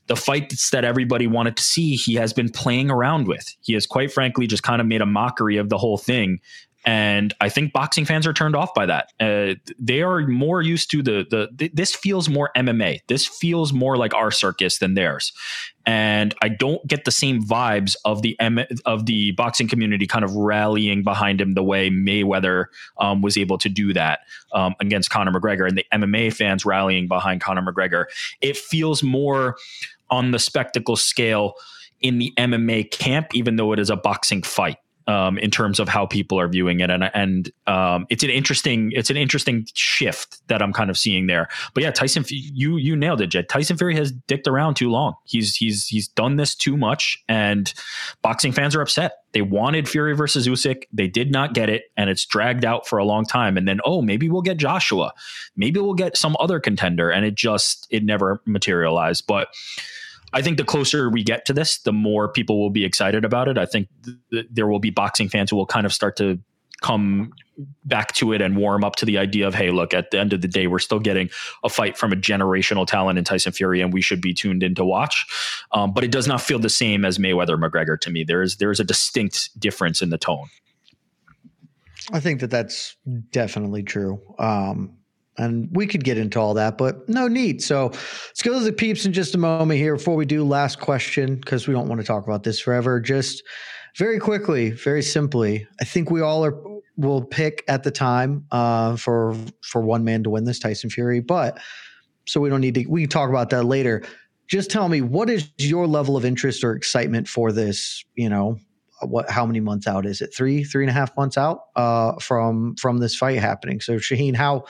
[0.08, 3.54] The fights that everybody wanted to see, he has been playing around with.
[3.62, 6.40] He has quite frankly just kind of made a mockery of the whole thing
[6.84, 9.12] and I think boxing fans are turned off by that.
[9.18, 13.00] Uh, they are more used to the, the the this feels more MMA.
[13.08, 15.32] This feels more like our circus than theirs,
[15.86, 20.24] and I don't get the same vibes of the M- of the boxing community kind
[20.24, 22.66] of rallying behind him the way Mayweather
[22.98, 24.20] um, was able to do that
[24.52, 28.04] um, against Conor McGregor, and the MMA fans rallying behind Conor McGregor.
[28.42, 29.56] It feels more
[30.10, 31.54] on the spectacle scale
[32.02, 35.88] in the MMA camp, even though it is a boxing fight um, in terms of
[35.88, 40.46] how people are viewing it, and and um, it's an interesting it's an interesting shift
[40.48, 41.48] that I'm kind of seeing there.
[41.74, 43.48] But yeah, Tyson, you you nailed it, Jed.
[43.48, 45.14] Tyson Fury has dicked around too long.
[45.24, 47.72] He's he's he's done this too much, and
[48.22, 49.12] boxing fans are upset.
[49.32, 52.98] They wanted Fury versus Usyk, they did not get it, and it's dragged out for
[52.98, 53.56] a long time.
[53.56, 55.12] And then oh, maybe we'll get Joshua,
[55.56, 59.26] maybe we'll get some other contender, and it just it never materialized.
[59.26, 59.48] But
[60.34, 63.48] I think the closer we get to this, the more people will be excited about
[63.48, 63.56] it.
[63.56, 63.88] I think
[64.32, 66.40] th- there will be boxing fans who will kind of start to
[66.82, 67.32] come
[67.84, 70.32] back to it and warm up to the idea of hey look at the end
[70.32, 71.30] of the day we're still getting
[71.62, 74.74] a fight from a generational talent in tyson fury and we should be tuned in
[74.74, 75.24] to watch.
[75.70, 78.24] Um, but it does not feel the same as mayweather mcgregor to me.
[78.24, 80.48] There is there is a distinct difference in the tone.
[82.12, 82.96] I think that that's
[83.30, 84.20] definitely true.
[84.38, 84.98] Um,
[85.36, 87.62] and we could get into all that, but no need.
[87.62, 90.80] So let's go to the peeps in just a moment here before we do last
[90.80, 93.00] question, because we don't want to talk about this forever.
[93.00, 93.42] Just
[93.96, 96.54] very quickly, very simply, I think we all are
[96.96, 101.20] will pick at the time uh, for for one man to win this Tyson Fury,
[101.20, 101.58] but
[102.26, 102.86] so we don't need to.
[102.86, 104.04] We can talk about that later.
[104.48, 108.04] Just tell me what is your level of interest or excitement for this?
[108.14, 108.58] You know,
[109.02, 109.28] what?
[109.28, 110.34] How many months out is it?
[110.34, 113.80] Three, three and a half months out uh, from from this fight happening.
[113.80, 114.64] So Shaheen, how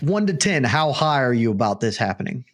[0.00, 2.44] one to 10, how high are you about this happening?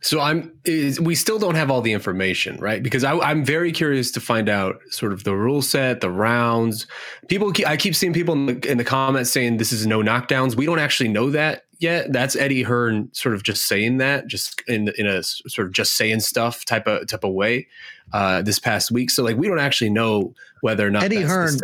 [0.00, 0.52] So I'm.
[0.64, 2.82] Is, we still don't have all the information, right?
[2.82, 6.86] Because I, am very curious to find out sort of the rule set, the rounds.
[7.28, 10.02] People, keep, I keep seeing people in the, in the comments saying this is no
[10.02, 10.54] knockdowns.
[10.54, 12.12] We don't actually know that yet.
[12.12, 15.96] That's Eddie Hearn sort of just saying that, just in in a sort of just
[15.96, 17.68] saying stuff type of type of way
[18.12, 19.10] uh, this past week.
[19.10, 21.56] So like we don't actually know whether or not Eddie Hearn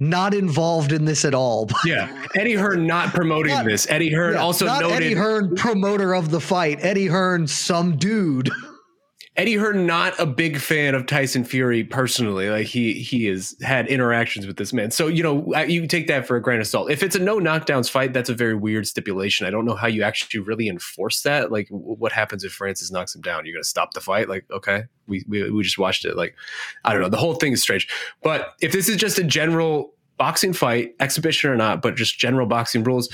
[0.00, 1.68] not involved in this at all.
[1.84, 3.88] yeah, Eddie Hearn not promoting not, this.
[3.90, 6.78] Eddie Hearn yeah, also not noted Eddie Hearn promoter of the fight.
[6.82, 8.50] Eddie Hearn some dude.
[9.40, 12.50] Eddie Hearn not a big fan of Tyson Fury personally.
[12.50, 14.90] Like he he has had interactions with this man.
[14.90, 16.90] So you know you take that for a grain of salt.
[16.90, 19.46] If it's a no knockdowns fight, that's a very weird stipulation.
[19.46, 21.50] I don't know how you actually really enforce that.
[21.50, 23.46] Like what happens if Francis knocks him down?
[23.46, 24.28] You're gonna stop the fight?
[24.28, 26.18] Like okay, we we we just watched it.
[26.18, 26.34] Like
[26.84, 27.08] I don't know.
[27.08, 27.88] The whole thing is strange.
[28.22, 32.46] But if this is just a general boxing fight, exhibition or not, but just general
[32.46, 33.08] boxing rules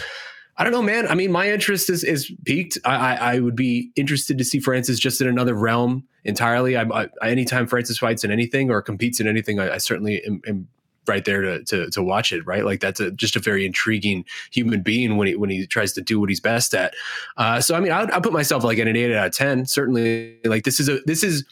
[0.59, 1.07] I don't know, man.
[1.07, 2.79] I mean, my interest is is peaked.
[2.85, 6.77] I, I, I would be interested to see Francis just in another realm entirely.
[6.77, 10.40] I, I anytime Francis fights in anything or competes in anything, I, I certainly am,
[10.47, 10.69] am,
[11.07, 12.47] right there to, to to watch it.
[12.47, 15.92] Right, like that's a, just a very intriguing human being when he when he tries
[15.92, 16.95] to do what he's best at.
[17.37, 19.66] Uh, so I mean, I put myself like at an eight out of ten.
[19.66, 21.45] Certainly, like this is a this is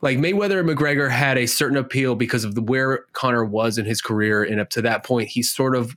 [0.00, 3.84] like Mayweather and McGregor had a certain appeal because of the where Conor was in
[3.84, 5.94] his career, and up to that point, he sort of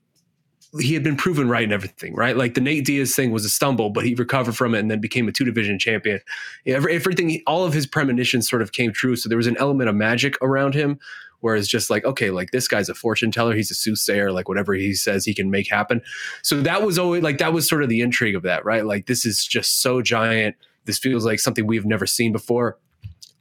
[0.79, 2.35] he had been proven right in everything, right?
[2.35, 4.99] Like the Nate Diaz thing was a stumble, but he recovered from it and then
[4.99, 6.19] became a two division champion.
[6.65, 9.15] Everything, all of his premonitions sort of came true.
[9.15, 10.99] So there was an element of magic around him,
[11.39, 14.73] whereas just like, okay, like this guy's a fortune teller, he's a soothsayer, like whatever
[14.73, 16.01] he says, he can make happen.
[16.41, 18.85] So that was always like, that was sort of the intrigue of that, right?
[18.85, 20.55] Like this is just so giant.
[20.85, 22.77] This feels like something we've never seen before.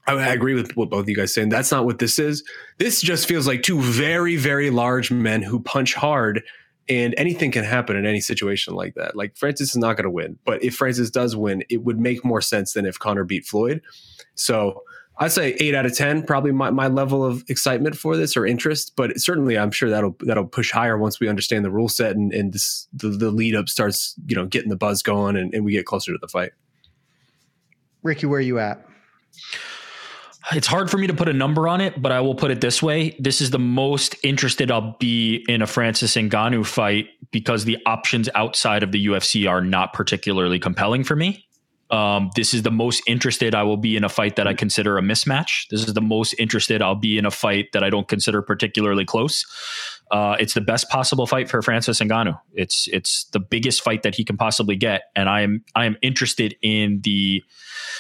[0.07, 1.49] I, agree with what both of you guys saying.
[1.49, 2.45] That's not what this is.
[2.79, 6.43] This just feels like two very, very large men who punch hard
[6.89, 9.17] and anything can happen in any situation like that.
[9.17, 12.25] Like Francis is not going to win, but if Francis does win, it would make
[12.25, 13.81] more sense than if Conor beat Floyd.
[14.35, 14.83] So
[15.19, 18.45] I'd say eight out of ten, probably my, my level of excitement for this or
[18.45, 18.95] interest.
[18.97, 22.33] But certainly, I'm sure that'll that'll push higher once we understand the rule set and,
[22.35, 25.65] and this the, the lead up starts, you know, getting the buzz going and, and
[25.65, 26.51] we get closer to the fight.
[28.03, 28.85] Ricky, where are you at?
[30.53, 32.61] It's hard for me to put a number on it, but I will put it
[32.61, 33.17] this way.
[33.19, 38.29] This is the most interested I'll be in a Francis Ngannou fight because the options
[38.35, 41.47] outside of the UFC are not particularly compelling for me.
[41.91, 44.99] Um, this is the most interested I will be in a fight that I consider
[44.99, 45.69] a mismatch.
[45.71, 49.05] This is the most interested I'll be in a fight that I don't consider particularly
[49.05, 49.45] close.
[50.11, 52.39] Uh, it's the best possible fight for Francis Ngannou.
[52.53, 55.97] It's it's the biggest fight that he can possibly get, and I am I am
[56.03, 57.43] interested in the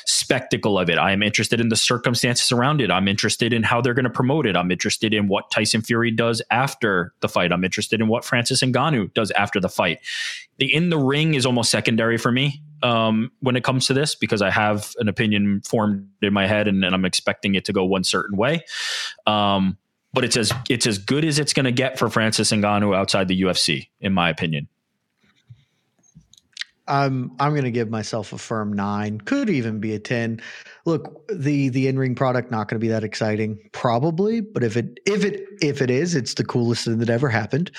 [0.06, 0.98] spectacle of it.
[0.98, 2.90] I am interested in the circumstances around it.
[2.90, 4.56] I'm interested in how they're going to promote it.
[4.56, 7.52] I'm interested in what Tyson Fury does after the fight.
[7.52, 10.00] I'm interested in what Francis Ngannou does after the fight.
[10.58, 14.14] The in the ring is almost secondary for me um, when it comes to this
[14.14, 17.72] because I have an opinion formed in my head and, and I'm expecting it to
[17.72, 18.64] go one certain way.
[19.26, 19.78] Um,
[20.14, 23.28] but it's as it's as good as it's going to get for Francis Ngannou outside
[23.28, 24.68] the UFC, in my opinion.
[26.86, 29.20] I'm I'm going to give myself a firm nine.
[29.20, 30.40] Could even be a ten.
[30.84, 34.40] Look, the the in ring product not going to be that exciting, probably.
[34.40, 37.70] But if it if it if it is, it's the coolest thing that ever happened.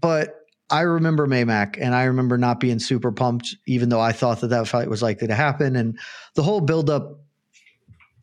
[0.00, 0.36] But
[0.68, 4.48] I remember Maymac, and I remember not being super pumped, even though I thought that
[4.48, 5.98] that fight was likely to happen, and
[6.34, 7.20] the whole build up.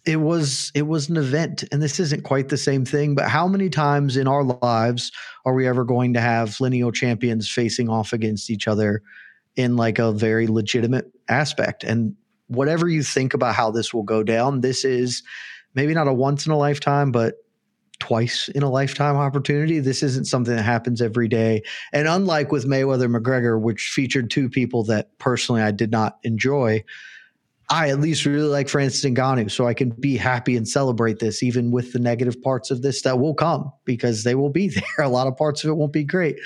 [0.08, 3.14] It was it was an event, and this isn't quite the same thing.
[3.14, 5.12] But how many times in our lives
[5.46, 9.04] are we ever going to have lineal champions facing off against each other?
[9.58, 11.84] in like a very legitimate aspect.
[11.84, 12.16] And
[12.48, 15.24] whatever you think about how this will go down, this is
[15.74, 17.36] maybe not a once in a lifetime, but
[18.00, 19.80] twice in a lifetime opportunity.
[19.80, 21.64] This isn't something that happens every day.
[21.92, 26.84] And unlike with Mayweather McGregor, which featured two people that personally I did not enjoy,
[27.70, 31.44] I at least really like Francis Ngannou, so I can be happy and celebrate this,
[31.44, 35.06] even with the negative parts of this that will come because they will be there.
[35.06, 36.38] A lot of parts of it won't be great.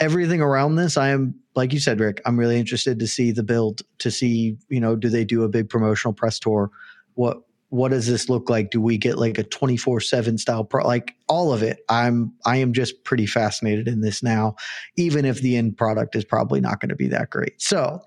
[0.00, 2.20] Everything around this, I am like you said, Rick.
[2.24, 5.48] I'm really interested to see the build, to see you know, do they do a
[5.48, 6.70] big promotional press tour?
[7.14, 8.70] What what does this look like?
[8.70, 10.86] Do we get like a 24 seven style pro?
[10.86, 11.80] Like all of it.
[11.88, 14.56] I'm I am just pretty fascinated in this now,
[14.96, 17.60] even if the end product is probably not going to be that great.
[17.60, 18.00] So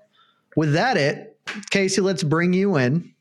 [0.58, 1.38] with that, it
[1.70, 3.14] Casey, let's bring you in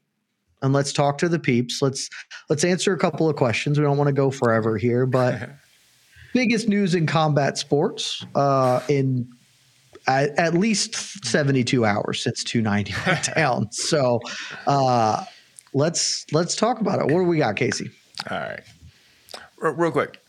[0.63, 1.83] and let's talk to the peeps.
[1.83, 2.09] Let's
[2.49, 3.77] let's answer a couple of questions.
[3.77, 5.47] We don't want to go forever here, but
[6.33, 9.29] biggest news in combat sports uh, in
[10.07, 13.71] at, at, least 72 hours since 290 went down.
[13.71, 14.19] So
[14.65, 15.23] uh,
[15.75, 17.03] let's let's talk about it.
[17.03, 17.91] What do we got, Casey?
[18.31, 18.63] All right,
[19.61, 20.19] R- real quick,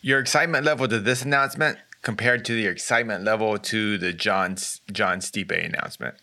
[0.00, 4.56] your excitement level to this announcement compared to the excitement level to the Jon
[4.90, 6.14] Jon Stipe announcement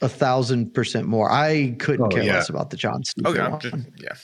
[0.00, 1.30] a thousand percent more.
[1.30, 2.34] I couldn't oh, care yeah.
[2.34, 3.26] less about the Jon Stipe.
[3.26, 4.14] Okay, just, yeah.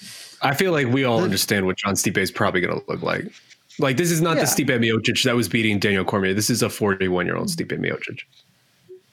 [0.43, 3.03] I feel like we all the, understand what Jon Stipe is probably going to look
[3.03, 3.27] like.
[3.79, 4.45] Like this is not yeah.
[4.45, 6.35] the Stipe Miocic that was beating Daniel Cormier.
[6.35, 7.75] This is a 41 year old mm-hmm.
[7.75, 8.21] Stipe Miocic.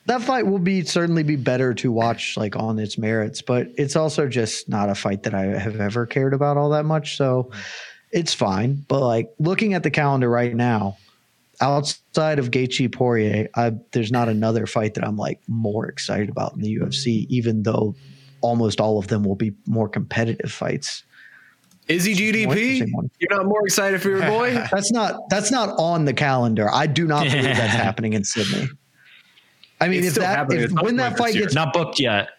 [0.06, 3.96] That fight will be certainly be better to watch like on its merits, but it's
[3.96, 7.18] also just not a fight that I have ever cared about all that much.
[7.18, 7.64] So mm.
[8.12, 8.84] it's fine.
[8.88, 10.98] But like looking at the calendar right now,
[11.62, 16.54] outside of Gaethje Poirier, I, there's not another fight that I'm like more excited about
[16.54, 17.96] in the UFC, even though
[18.42, 21.04] almost all of them will be more competitive fights.
[21.88, 22.88] Is he GDP?
[23.20, 24.54] You're not more excited for your boy?
[24.72, 26.70] that's not that's not on the calendar.
[26.72, 28.70] I do not believe that's happening in Sydney.
[29.80, 32.30] I mean, it's if that if, when that fight gets not booked yet,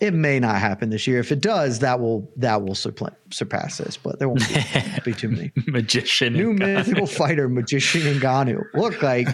[0.00, 1.20] it may not happen this year.
[1.20, 5.28] If it does, that will that will surpass this, but there won't be, be too
[5.28, 5.52] many.
[5.66, 8.64] magician, new mythical fighter, magician Ngannou.
[8.72, 9.28] Look, like,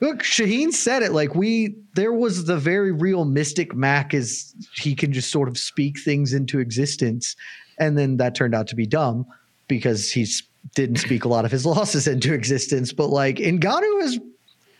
[0.00, 1.12] look, Shaheen said it.
[1.12, 4.12] Like we, there was the very real mystic Mac.
[4.12, 7.34] Is he can just sort of speak things into existence,
[7.78, 9.26] and then that turned out to be dumb
[9.68, 10.42] because he's
[10.74, 12.92] didn't speak a lot of his losses into existence.
[12.92, 14.18] But like Ngannou has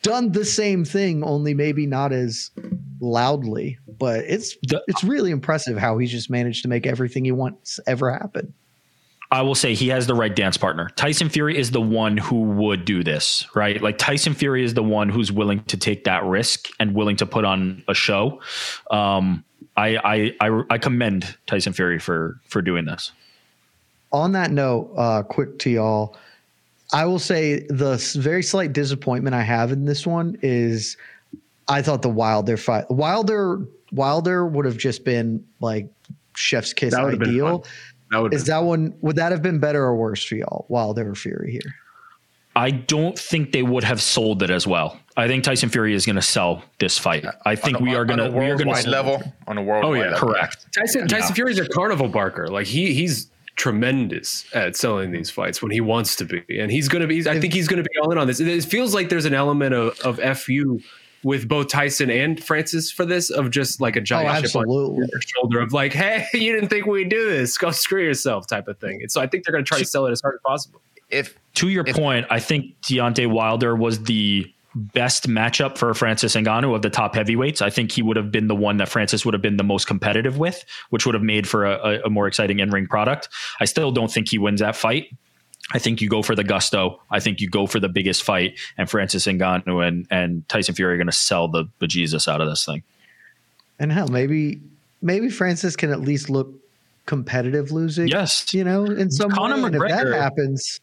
[0.02, 2.50] done the same thing, only maybe not as
[3.00, 3.78] loudly.
[3.99, 7.80] But it's the, it's really impressive how he's just managed to make everything he wants
[7.86, 8.55] ever happen.
[9.30, 10.88] I will say he has the right dance partner.
[10.96, 13.80] Tyson Fury is the one who would do this, right?
[13.80, 17.26] Like Tyson Fury is the one who's willing to take that risk and willing to
[17.26, 18.40] put on a show.
[18.90, 19.44] Um,
[19.76, 23.12] I, I, I I commend Tyson Fury for for doing this.
[24.12, 26.16] On that note, uh, quick to y'all,
[26.92, 30.96] I will say the very slight disappointment I have in this one is
[31.68, 33.61] I thought the Wilder fight Wilder
[33.93, 35.89] Wilder would have just been like
[36.34, 37.64] chef's kiss ideal.
[38.11, 41.14] That is that one would that have been better or worse for y'all Wilder or
[41.14, 41.74] Fury here?
[42.57, 44.99] I don't think they would have sold it as well.
[45.16, 47.24] I think Tyson Fury is going to sell this fight.
[47.47, 49.84] I think a, we are going to we are going to level on a world.
[49.84, 50.66] Oh yeah, correct.
[50.74, 51.34] Tyson Tyson yeah.
[51.34, 52.49] Fury is a carnival barker.
[52.49, 56.89] Like he he's tremendous at selling these fights when he wants to be, and he's
[56.89, 57.28] going to be.
[57.28, 58.41] I think he's going to be all in on this.
[58.41, 60.80] It feels like there's an element of, of fu
[61.23, 64.97] with both Tyson and Francis for this of just like a giant oh, chip on
[64.97, 67.59] your shoulder of like, hey, you didn't think we'd do this?
[67.59, 69.01] Go screw yourself, type of thing.
[69.03, 70.81] And so I think they're going to try to sell it as hard as possible.
[71.11, 76.37] If to your if, point, I think Deontay Wilder was the best matchup for Francis
[76.37, 77.62] Ngannou of the top heavyweights.
[77.62, 79.87] I think he would have been the one that Francis would have been the most
[79.87, 83.29] competitive with, which would have made for a, a more exciting in ring product.
[83.61, 85.07] I still don't think he wins that fight.
[85.73, 87.01] I think you go for the gusto.
[87.11, 90.95] I think you go for the biggest fight, and Francis Ngannou and, and Tyson Fury
[90.95, 92.83] are going to sell the bejesus out of this thing.
[93.79, 94.61] And hell, maybe
[95.03, 96.53] maybe Francis can at least look
[97.07, 98.09] competitive losing.
[98.09, 99.71] Yes, you know, in some Conor way.
[99.71, 100.81] McGregor, if that happens,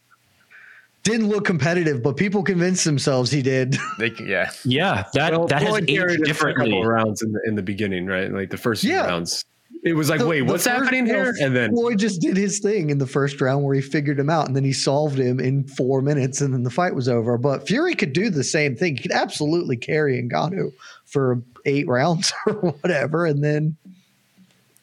[1.02, 3.76] didn't look competitive, but people convinced themselves he did.
[3.98, 5.04] They, yeah, yeah.
[5.14, 6.70] That well, that Floyd has aged differently.
[6.70, 8.30] A couple rounds in the in the beginning, right?
[8.30, 9.06] Like the first yeah.
[9.06, 9.44] rounds.
[9.82, 11.32] It was like, wait, what's happening here?
[11.40, 14.28] And then Floyd just did his thing in the first round where he figured him
[14.28, 17.38] out, and then he solved him in four minutes, and then the fight was over.
[17.38, 18.96] But Fury could do the same thing.
[18.96, 20.72] He could absolutely carry Ngannou
[21.04, 23.76] for eight rounds or whatever, and then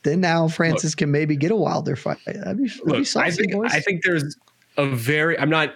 [0.03, 2.19] then now Francis look, can maybe get a Wilder fight.
[2.25, 3.71] That'd be, that'd look, I think boys.
[3.73, 4.37] I think there's
[4.77, 5.37] a very.
[5.39, 5.73] I'm not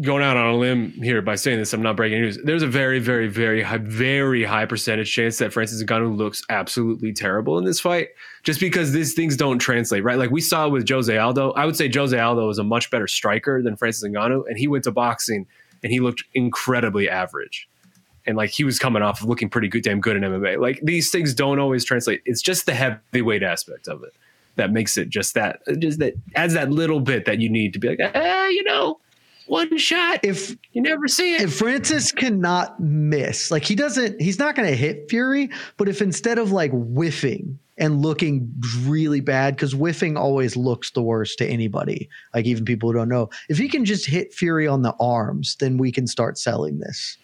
[0.00, 1.72] going out on a limb here by saying this.
[1.72, 2.38] I'm not breaking news.
[2.42, 7.12] There's a very, very, very high, very high percentage chance that Francis Ngannou looks absolutely
[7.12, 8.08] terrible in this fight,
[8.44, 10.18] just because these things don't translate, right?
[10.18, 11.52] Like we saw with Jose Aldo.
[11.52, 14.68] I would say Jose Aldo is a much better striker than Francis Ngannou, and he
[14.68, 15.46] went to boxing
[15.82, 17.68] and he looked incredibly average.
[18.26, 20.60] And like he was coming off of looking pretty good, damn good in MMA.
[20.60, 22.20] Like these things don't always translate.
[22.24, 24.14] It's just the heavyweight aspect of it
[24.56, 27.78] that makes it just that, just that adds that little bit that you need to
[27.78, 28.98] be like, ah, you know,
[29.48, 30.20] one shot.
[30.22, 34.68] If you never see it, if Francis cannot miss, like he doesn't, he's not going
[34.68, 35.50] to hit Fury.
[35.76, 41.02] But if instead of like whiffing and looking really bad because whiffing always looks the
[41.02, 43.30] worst to anybody, like even people who don't know.
[43.48, 47.16] If he can just hit Fury on the arms, then we can start selling this.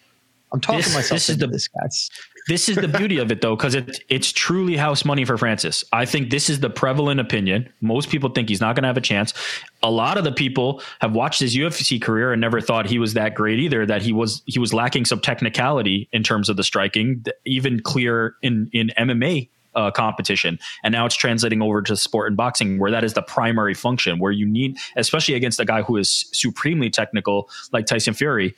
[0.53, 2.09] I'm talking This- myself this is the- this, guys.
[2.47, 5.83] This is the beauty of it though because it, it's truly house money for francis.
[5.91, 7.71] I think this is the prevalent opinion.
[7.81, 9.33] Most people think he's not going to have a chance.
[9.81, 13.13] A lot of the people have watched his ufc career and never thought he was
[13.13, 16.63] that great either that he was he was lacking some technicality in terms of the
[16.63, 20.57] striking even clear in in mma uh, competition.
[20.83, 24.19] And now it's translating over to sport and boxing where that is the primary function
[24.19, 28.55] where you need especially against a guy who is supremely technical like tyson fury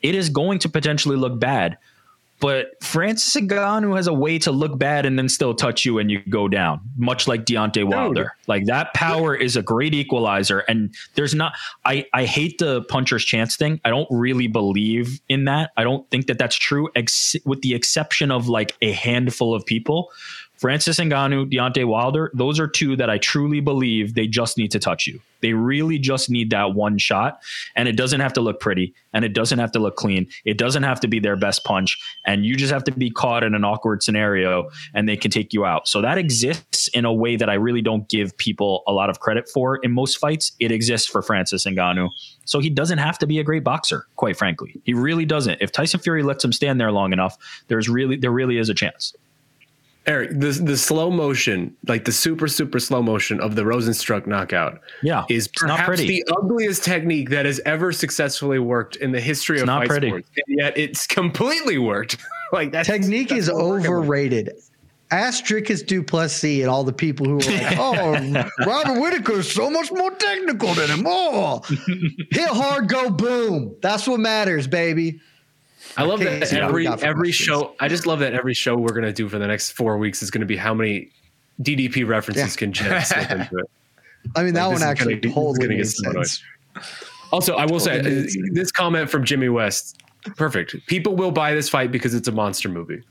[0.00, 1.76] it is going to potentially look bad
[2.44, 6.10] but Francis Ngannou has a way to look bad and then still touch you and
[6.10, 8.36] you go down, much like Deontay Wilder.
[8.46, 10.58] Like that power is a great equalizer.
[10.58, 11.54] And there's not,
[11.86, 13.80] I, I hate the puncher's chance thing.
[13.82, 15.70] I don't really believe in that.
[15.78, 19.64] I don't think that that's true, ex- with the exception of like a handful of
[19.64, 20.10] people.
[20.56, 24.78] Francis Ngannou, Deontay Wilder, those are two that I truly believe they just need to
[24.78, 25.20] touch you.
[25.40, 27.40] They really just need that one shot.
[27.76, 30.26] And it doesn't have to look pretty and it doesn't have to look clean.
[30.46, 31.98] It doesn't have to be their best punch.
[32.24, 35.52] And you just have to be caught in an awkward scenario and they can take
[35.52, 35.86] you out.
[35.86, 39.20] So that exists in a way that I really don't give people a lot of
[39.20, 40.52] credit for in most fights.
[40.60, 42.08] It exists for Francis Ngannou.
[42.46, 44.80] So he doesn't have to be a great boxer, quite frankly.
[44.84, 45.60] He really doesn't.
[45.60, 47.36] If Tyson Fury lets him stand there long enough,
[47.68, 49.14] there's really there really is a chance.
[50.06, 54.80] Eric, the the slow motion, like the super super slow motion of the Rozenstruik knockout,
[55.02, 56.06] Yeah, is it's not perhaps pretty.
[56.06, 60.08] the ugliest technique that has ever successfully worked in the history of not fight pretty.
[60.08, 62.18] sports, and yet it's completely worked.
[62.52, 64.52] like that Technique is overrated.
[65.10, 69.52] Ask Dricus Du Plessis and all the people who are like, oh, Robert Whitaker is
[69.52, 71.04] so much more technical than him.
[71.06, 71.60] Oh,
[72.30, 73.76] hit hard, go boom.
[73.80, 75.20] That's what matters, baby.
[75.96, 77.34] I love that so every got every questions?
[77.46, 77.74] show.
[77.80, 80.30] I just love that every show we're gonna do for the next four weeks is
[80.30, 81.10] gonna be how many
[81.62, 82.58] DDP references Yeah.
[82.58, 83.70] can Jed slip into it.
[84.36, 86.24] I mean, that Like, this one actually gonna- is totally gonna makes so annoying.
[86.24, 86.42] sense.
[87.32, 90.00] Also, I will say Totally uh, this comment from Jimmy West,
[90.36, 90.74] perfect.
[90.86, 93.02] People will buy this fight because it's a monster movie.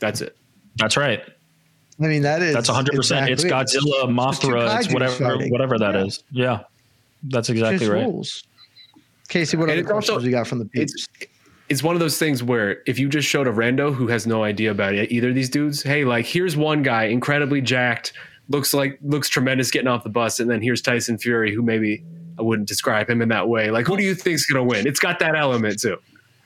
[0.00, 0.36] That's it.
[0.76, 1.22] That's right.
[2.00, 3.28] I mean, that is That's 100%.
[3.28, 3.44] it's.
[3.44, 5.50] Godzilla, It's Mothra, it's kaijus whatever fighting.
[5.50, 6.04] whatever that Yeah.
[6.04, 6.24] is.
[6.30, 6.60] Yeah.
[7.24, 8.04] That's Just exactly right.
[8.04, 8.44] rules.
[9.28, 10.92] Casey, what And other it's also- questions you got from the peeps?
[10.92, 11.08] It's
[11.68, 14.44] it's one of those things where if you just showed a rando who has no
[14.44, 18.12] idea about it, either of these dudes, hey, like here's one guy incredibly jacked,
[18.48, 22.04] looks like looks tremendous getting off the bus, and then here's Tyson Fury, who maybe
[22.38, 23.70] I wouldn't describe him in that way.
[23.70, 24.86] Like, who do you think's gonna win?
[24.86, 25.96] It's got that element too.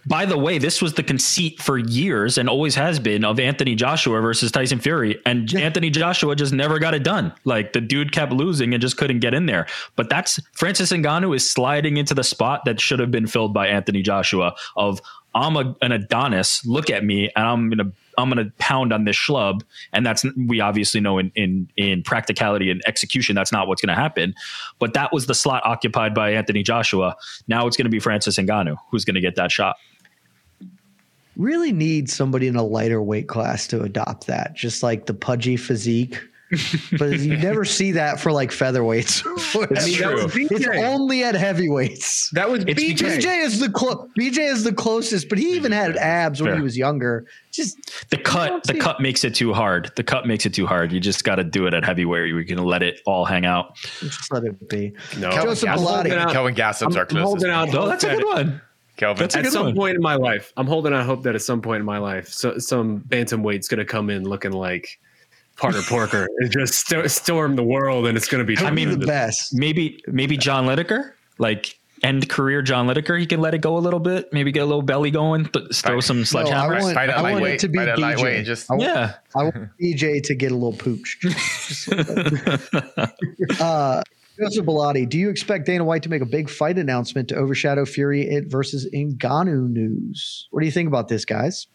[0.08, 3.74] By the way, this was the conceit for years and always has been of Anthony
[3.74, 5.20] Joshua versus Tyson Fury.
[5.26, 7.30] And Anthony Joshua just never got it done.
[7.44, 9.66] Like the dude kept losing and just couldn't get in there.
[9.96, 13.68] But that's Francis Ngannou is sliding into the spot that should have been filled by
[13.68, 15.02] Anthony Joshua of
[15.34, 19.16] I'm a, an Adonis, look at me, and I'm gonna I'm gonna pound on this
[19.16, 19.60] schlub.
[19.92, 23.94] And that's we obviously know in in in practicality and execution, that's not what's gonna
[23.94, 24.34] happen.
[24.78, 27.14] But that was the slot occupied by Anthony Joshua.
[27.46, 29.76] Now it's gonna be Francis Ngannou who's gonna get that shot.
[31.38, 35.56] Really need somebody in a lighter weight class to adopt that, just like the pudgy
[35.56, 36.20] physique.
[36.98, 39.22] but you never see that for like featherweights.
[39.70, 40.46] It's true.
[40.50, 42.30] It's only at heavyweights.
[42.30, 43.18] That was It's BJ.
[43.18, 46.56] BJ is the clo- BJ is the closest, but he even had abs when Fair.
[46.56, 47.26] he was younger.
[47.52, 47.76] Just
[48.08, 49.90] The don't cut, the see- cut makes it too hard.
[49.96, 50.90] The cut makes it too hard.
[50.90, 52.28] You just got to do it at heavyweight.
[52.28, 53.76] You can let it all hang out.
[54.00, 54.94] just let it be.
[55.18, 55.84] No, Joseph I'm Pilati.
[55.96, 57.74] holding out- Kelvin Gassup's I'm, our I'm holding out.
[57.74, 58.62] Oh, that's a good one.
[58.98, 59.22] Kelvin.
[59.22, 59.74] That's a At good some one.
[59.76, 62.28] point in my life, I'm holding out hope that at some point in my life,
[62.28, 64.98] so, some bantamweight's going to come in looking like
[65.56, 68.58] Parker Porker and just st- storm the world, and it's going to be.
[68.62, 69.54] I mean, the best.
[69.54, 73.18] Maybe, maybe John Lineker, like end career John Lineker.
[73.18, 74.32] He can let it go a little bit.
[74.32, 75.46] Maybe get a little belly going.
[75.46, 76.04] Th- throw Right.
[76.04, 76.80] some No, I sledgehammer.
[76.80, 78.00] want, Fight I want it to be Fight at BJ.
[78.02, 79.14] lightweight and just- I want, yeah.
[79.34, 81.18] I want BJ to get a little pooch.
[81.20, 84.02] Just like uh,
[84.40, 87.84] Joseph Bilotti, do you expect Dana White to make a big fight announcement to overshadow
[87.84, 90.46] Fury it versus Ngannou news?
[90.50, 91.66] What do you think about this, guys?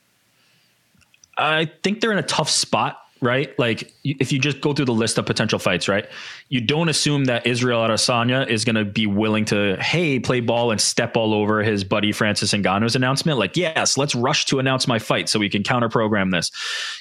[1.38, 3.58] I think they're in a tough spot, right?
[3.58, 6.08] Like if you just go through the list of potential fights, right?
[6.50, 10.72] You don't assume that Israel Adesanya is going to be willing to, hey, play ball
[10.72, 13.40] and step all over his buddy Francis Ngannou's announcement.
[13.40, 16.52] Like, yes, let's rush to announce my fight so we can counter program this.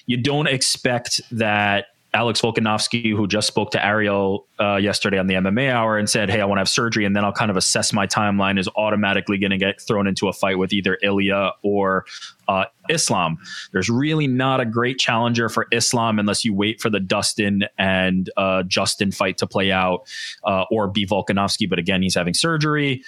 [0.07, 5.35] You don't expect that Alex Volkanovski, who just spoke to Ariel uh, yesterday on the
[5.35, 7.57] MMA Hour and said, "Hey, I want to have surgery, and then I'll kind of
[7.57, 11.53] assess my timeline," is automatically going to get thrown into a fight with either Ilya
[11.63, 12.05] or
[12.49, 13.39] uh, Islam.
[13.73, 18.29] There's really not a great challenger for Islam unless you wait for the Dustin and
[18.37, 20.07] uh, Justin fight to play out,
[20.45, 21.69] uh, or be Volkanovski.
[21.69, 23.03] But again, he's having surgery.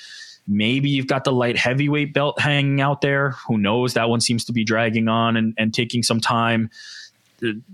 [0.46, 3.30] Maybe you've got the light heavyweight belt hanging out there.
[3.48, 3.94] Who knows?
[3.94, 6.70] That one seems to be dragging on and, and taking some time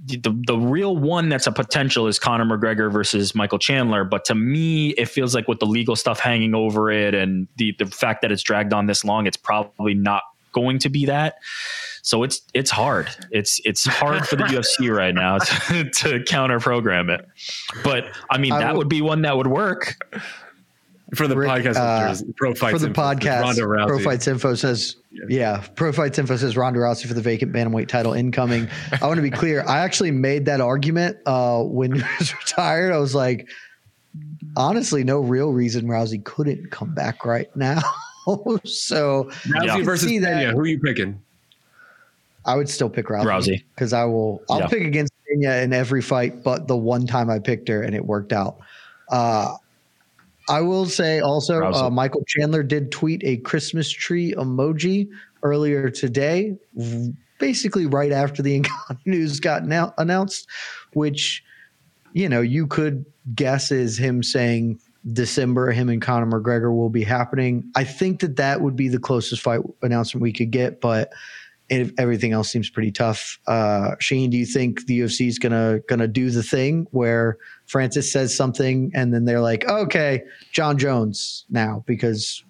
[0.06, 4.04] the, the real one that's a potential is Conor McGregor versus Michael Chandler.
[4.04, 7.74] But to me, it feels like with the legal stuff hanging over it and the
[7.78, 11.36] the fact that it's dragged on this long, it's probably not going to be that.
[12.02, 13.10] So it's it's hard.
[13.30, 17.26] It's it's hard for the UFC right now to, to counter program it.
[17.84, 19.96] But I mean, I that would be one that would work
[21.14, 24.96] for the Rick, podcast uh, pro fights for the info, podcast pro fights info says
[25.10, 25.24] yeah.
[25.28, 25.64] yeah.
[25.74, 28.68] pro fights info says ronda rousey for the vacant bantamweight title incoming
[29.00, 32.92] i want to be clear i actually made that argument uh, when he was retired
[32.92, 33.48] i was like
[34.56, 37.80] honestly no real reason rousey couldn't come back right now
[38.64, 39.82] so rousey yeah.
[39.82, 41.20] versus Pena, who are you picking
[42.44, 44.66] i would still pick rousey rousey because i will i'll yeah.
[44.68, 48.04] pick against Pena in every fight but the one time i picked her and it
[48.04, 48.58] worked out
[49.10, 49.56] uh,
[50.50, 55.08] I will say also, uh, Michael Chandler did tweet a Christmas tree emoji
[55.42, 56.56] earlier today,
[57.38, 58.64] basically right after the
[59.06, 60.48] news got now announced,
[60.92, 61.42] which
[62.12, 64.80] you know you could guess is him saying
[65.12, 67.70] December him and Conor McGregor will be happening.
[67.74, 71.12] I think that that would be the closest fight announcement we could get, but
[71.70, 73.38] everything else seems pretty tough.
[73.46, 78.12] Uh, Shane, do you think the UFC is gonna gonna do the thing where Francis
[78.12, 82.42] says something and then they're like, okay, Jon Jones now because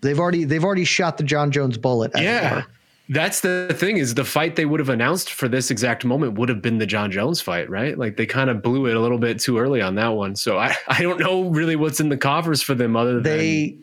[0.00, 2.12] they've already they've already shot the Jon Jones bullet.
[2.14, 2.62] Yeah.
[3.10, 6.50] That's the thing is the fight they would have announced for this exact moment would
[6.50, 7.96] have been the Jon Jones fight, right?
[7.96, 10.36] Like they kind of blew it a little bit too early on that one.
[10.36, 13.78] So I, I don't know really what's in the coffers for them other than they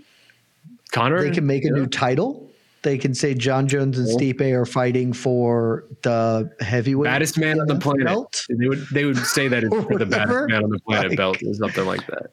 [0.91, 1.23] Conor.
[1.23, 2.44] They can make a new title
[2.85, 7.67] they can say Jon Jones and Stipe are fighting for the heavyweight baddest man on
[7.67, 8.05] the planet.
[8.05, 8.45] Belt?
[8.47, 11.17] They would they would say that it's for the baddest man on the planet like,
[11.17, 12.31] belt or something like that.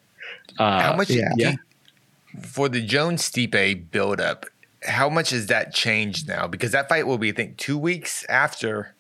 [0.59, 1.11] Uh, how much?
[1.11, 1.33] Yeah.
[1.37, 1.55] yeah.
[2.41, 4.47] For the Jones Stipe buildup,
[4.85, 6.47] how much has that changed now?
[6.47, 8.95] Because that fight will be, I think, two weeks after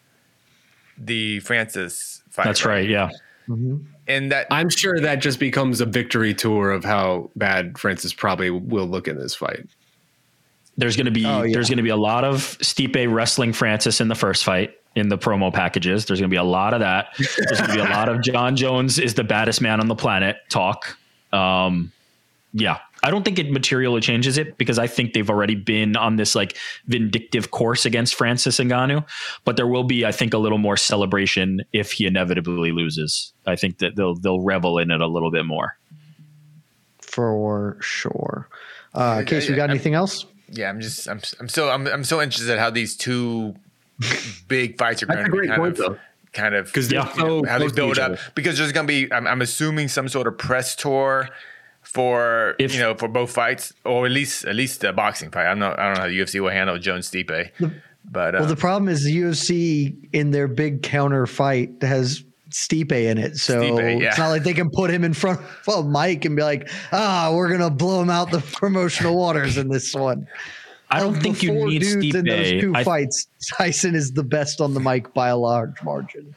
[0.98, 2.44] the Francis fight.
[2.44, 2.76] That's right.
[2.76, 3.10] right yeah.
[3.48, 3.76] Mm-hmm.
[4.08, 8.50] And that I'm sure that just becomes a victory tour of how bad Francis probably
[8.50, 9.66] will look in this fight.
[10.76, 11.52] There's going to be oh, yeah.
[11.52, 15.08] there's going to be a lot of Stipe wrestling Francis in the first fight in
[15.08, 16.06] the promo packages.
[16.06, 17.14] There's going to be a lot of that.
[17.18, 19.94] There's going to be a lot of Jon Jones is the baddest man on the
[19.94, 20.96] planet talk.
[21.32, 21.92] Um,
[22.52, 26.16] yeah, I don't think it materially changes it because I think they've already been on
[26.16, 26.56] this like
[26.86, 29.06] vindictive course against Francis Ngannou.
[29.44, 33.32] But there will be, I think, a little more celebration if he inevitably loses.
[33.46, 35.76] I think that they'll they'll revel in it a little bit more.
[37.00, 38.48] For sure.
[38.94, 40.26] Uh, Case, we got anything else?
[40.52, 43.54] Yeah, I'm just I'm I'm still I'm I'm so interested at how these two
[44.48, 45.98] big fights are going to be kind point, of though.
[46.32, 49.26] kind of because yeah, so how they build up because there's going to be I'm,
[49.26, 51.28] I'm assuming some sort of press tour
[51.82, 55.46] for if, you know for both fights or at least at least the boxing fight.
[55.46, 57.50] I'm not I don't know how the UFC will handle Jones Stipe.
[58.04, 62.92] But uh, well, the problem is the UFC in their big counter fight has Stipe
[62.92, 63.36] in it.
[63.36, 64.08] So Stipe, yeah.
[64.08, 67.32] it's not like they can put him in front of Mike and be like, ah,
[67.34, 70.26] we're gonna blow him out the promotional waters in this one.
[70.90, 72.14] I don't of think you need Stipe.
[72.14, 73.26] in those two I, fights.
[73.56, 76.34] Tyson is the best on the mic by a large margin.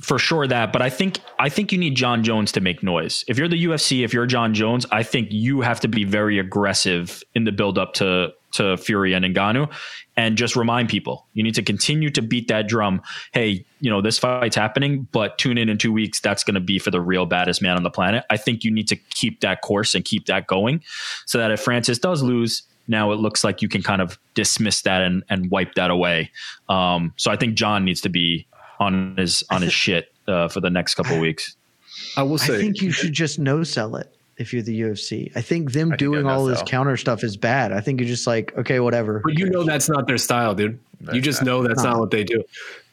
[0.00, 3.24] For sure that, but I think I think you need Jon Jones to make noise.
[3.28, 6.40] If you're the UFC, if you're Jon Jones, I think you have to be very
[6.40, 9.72] aggressive in the build up to to Fury and Ngannou
[10.16, 13.02] and just remind people you need to continue to beat that drum.
[13.32, 16.20] Hey, you know, this fight's happening, but tune in in two weeks.
[16.20, 18.24] That's going to be for the real baddest man on the planet.
[18.30, 20.82] I think you need to keep that course and keep that going
[21.26, 24.82] so that if Francis does lose, now it looks like you can kind of dismiss
[24.82, 26.30] that and, and wipe that away.
[26.68, 28.46] Um, so I think Jon needs to be
[28.80, 31.56] on his on his shit uh, for the next couple weeks.
[32.16, 35.30] I will say, I think you should just no sell it if you're the UFC.
[35.36, 37.72] I think them I doing all this counter stuff is bad.
[37.72, 39.20] I think you're just like, okay, whatever.
[39.24, 40.78] But you know that's not their style, dude.
[41.12, 42.42] you just know that's not what they do.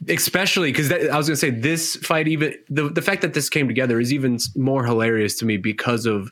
[0.07, 3.67] Especially because I was gonna say this fight, even the the fact that this came
[3.67, 6.31] together is even more hilarious to me because of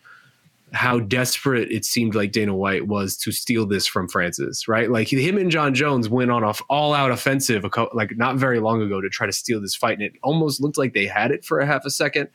[0.74, 4.92] how desperate it seemed like Dana White was to steal this from Francis, right?
[4.92, 8.82] Like him and Jon Jones went on off all out offensive, like not very long
[8.82, 11.46] ago to try to steal this fight, and it almost looked like they had it
[11.46, 12.28] for a half a second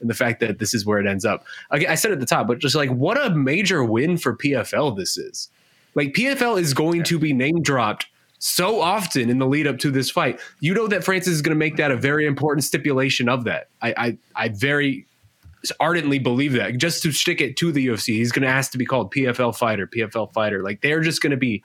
[0.00, 1.44] and the fact that this is where it ends up.
[1.70, 5.16] I said at the top, but just like what a major win for PFL this
[5.16, 5.48] is.
[5.94, 8.06] Like PFL is going to be name dropped
[8.38, 10.40] so often in the lead up to this fight.
[10.60, 13.68] You know that Francis is going to make that a very important stipulation of that.
[13.82, 15.06] I I, I very
[15.78, 16.76] ardently believe that.
[16.78, 19.54] Just to stick it to the UFC, he's going to ask to be called PFL
[19.56, 20.62] fighter, PFL fighter.
[20.62, 21.62] Like they're just going to be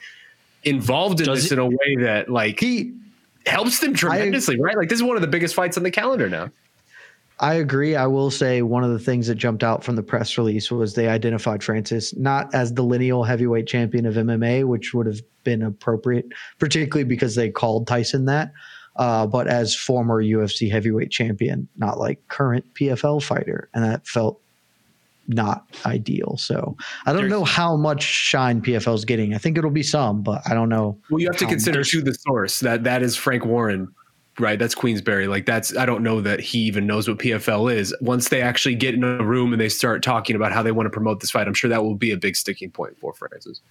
[0.64, 2.94] involved in Does this it, in a way that like he
[3.46, 4.78] helps them tremendously, I, right?
[4.78, 6.50] Like this is one of the biggest fights on the calendar now.
[7.40, 7.96] I agree.
[7.96, 10.94] I will say one of the things that jumped out from the press release was
[10.94, 15.62] they identified Francis not as the lineal heavyweight champion of MMA, which would have been
[15.62, 16.28] appropriate,
[16.60, 18.52] particularly because they called Tyson that.
[18.98, 24.40] uh, but as former UFC heavyweight champion, not like current PFL fighter, and that felt
[25.28, 26.38] not ideal.
[26.38, 29.34] So I don't There's- know how much shine PFL is getting.
[29.34, 30.98] I think it'll be some, but I don't know.
[31.10, 33.90] Well, you have to consider much- too the source that that is Frank Warren,
[34.40, 34.60] right?
[34.60, 35.28] That's Queensberry.
[35.28, 37.96] Like that's I don't know that he even knows what PFL is.
[38.02, 40.86] Once they actually get in a room and they start talking about how they want
[40.86, 43.62] to promote this fight, I'm sure that will be a big sticking point for Francis.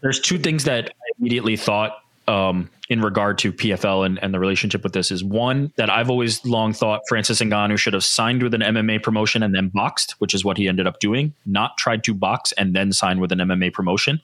[0.00, 1.98] There's two things that I immediately thought
[2.28, 6.08] um, in regard to PFL and, and the relationship with this is one that I've
[6.08, 10.14] always long thought Francis Ngannou should have signed with an MMA promotion and then boxed,
[10.18, 13.32] which is what he ended up doing, not tried to box and then sign with
[13.32, 14.20] an MMA promotion,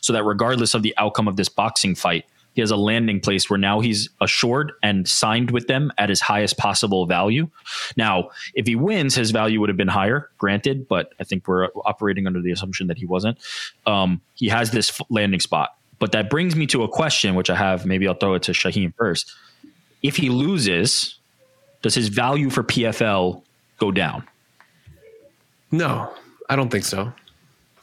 [0.00, 2.24] so that regardless of the outcome of this boxing fight,
[2.54, 6.20] he has a landing place where now he's assured and signed with them at his
[6.20, 7.48] highest possible value.
[7.96, 11.68] Now, if he wins, his value would have been higher, granted, but I think we're
[11.84, 13.38] operating under the assumption that he wasn't.
[13.86, 15.76] Um, he has this landing spot.
[15.98, 17.86] But that brings me to a question, which I have.
[17.86, 19.32] Maybe I'll throw it to Shaheen first.
[20.02, 21.18] If he loses,
[21.80, 23.42] does his value for PFL
[23.78, 24.26] go down?
[25.70, 26.12] No,
[26.48, 27.12] I don't think so.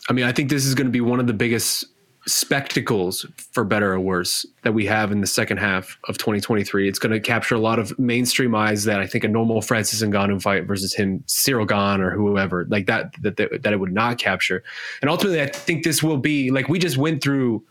[0.10, 1.86] I mean, I think this is going to be one of the biggest
[2.30, 6.88] spectacles, for better or worse, that we have in the second half of 2023.
[6.88, 10.02] It's going to capture a lot of mainstream eyes that I think a normal Francis
[10.02, 13.94] Ngannou fight versus him, Ciryl Gane or whoever like that, that that that it would
[13.94, 14.64] not capture.
[15.02, 17.64] And ultimately, I think this will be like we just went through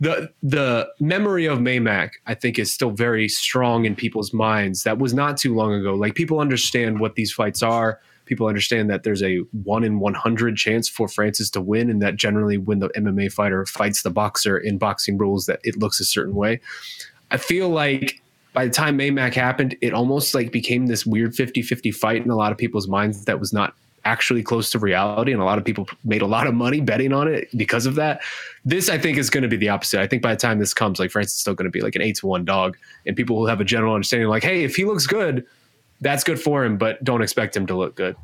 [0.00, 4.82] the the memory of Maymac, I think, is still very strong in people's minds.
[4.82, 5.94] That was not too long ago.
[5.94, 8.00] Like people understand what these fights are.
[8.26, 12.02] People understand that there's a one in one hundred chance for Francis to win, and
[12.02, 15.98] that generally when the MMA fighter fights the boxer in boxing rules, that it looks
[16.00, 16.60] a certain way.
[17.30, 18.20] I feel like
[18.52, 22.36] by the time Maymac happened, it almost like became this weird 50-50 fight in a
[22.36, 23.74] lot of people's minds that was not
[24.06, 27.12] actually close to reality and a lot of people made a lot of money betting
[27.12, 28.22] on it because of that
[28.64, 30.72] this i think is going to be the opposite i think by the time this
[30.72, 33.16] comes like francis is still going to be like an 8 to 1 dog and
[33.16, 35.44] people will have a general understanding like hey if he looks good
[36.00, 38.16] that's good for him but don't expect him to look good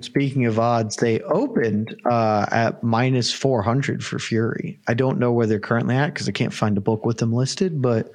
[0.00, 4.80] Speaking of odds, they opened uh, at minus 400 for Fury.
[4.88, 7.30] I don't know where they're currently at because I can't find a book with them
[7.30, 8.10] listed, but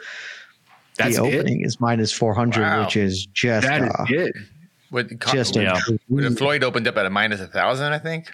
[0.95, 2.83] that's the opening is minus 400, Wow.
[2.83, 4.35] which is just that is uh, it
[4.89, 6.29] With, just with, a Yeah.
[6.31, 8.31] Floyd opened up at a minus a thousand, I think.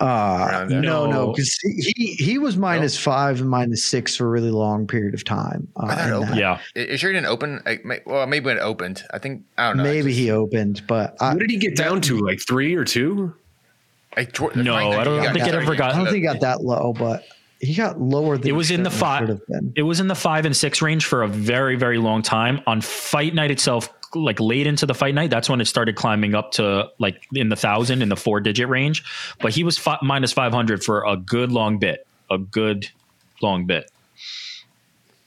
[0.00, 1.32] Uh, no, no, No.
[1.32, 5.24] because he he was minus five and minus six for a really long period of
[5.24, 5.66] time.
[5.76, 6.36] Uh, I thought it opened.
[6.38, 6.60] Yeah.
[6.76, 7.60] It, it sure didn't open.
[7.66, 9.02] Like, may- well, maybe when it opened.
[9.12, 9.82] I think I don't know.
[9.82, 13.34] maybe he opened, but I, what did he get down to like three or two
[14.16, 16.22] I, tw- No, I don't he think it got- ever got- I don't think he
[16.22, 17.24] got that low, but
[17.60, 19.20] he got lower than It was in the five.
[19.22, 19.72] should have been.
[19.76, 22.60] It was in the five and six range for a very, very long time.
[22.68, 26.34] On fight night itself, like late into the fight night, that's when it started climbing
[26.34, 29.02] up to like in the thousand, in the four digit range.
[29.40, 32.88] But he was fi- minus five hundred for a good long bit, a good
[33.42, 33.90] long bit.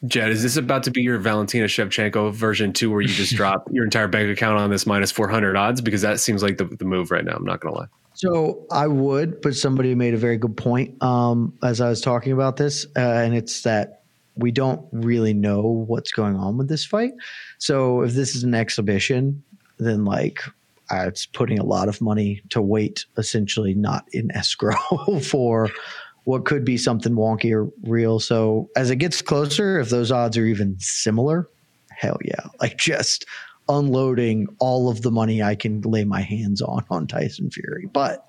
[0.08, 3.68] jed is this about to be your valentina shevchenko version 2 where you just drop
[3.72, 6.84] your entire bank account on this minus 400 odds because that seems like the, the
[6.86, 10.38] move right now i'm not gonna lie So I would, but somebody made a very
[10.38, 14.04] good point um, as I was talking about this, uh, and it's that
[14.36, 17.14] we don't really know what's going on with this fight.
[17.62, 19.44] So if this is an exhibition,
[19.78, 20.42] then like
[20.90, 24.76] uh, it's putting a lot of money to wait, essentially not in escrow
[25.24, 25.70] for
[26.24, 28.20] what could be something wonky or real.
[28.20, 31.48] So as it gets closer, if those odds are even similar,
[31.92, 33.26] hell yeah, like just
[33.70, 37.88] unloading all of the money I can lay my hands on on Tyson Fury.
[37.94, 38.26] But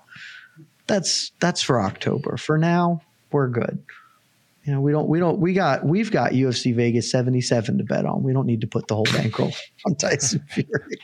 [0.85, 2.37] that's that's for October.
[2.37, 3.83] For now, we're good.
[4.65, 8.05] You know, we don't we don't we got we've got UFC Vegas 77 to bet
[8.05, 8.23] on.
[8.23, 9.51] We don't need to put the whole bankroll
[9.85, 10.97] on Tyson Fury.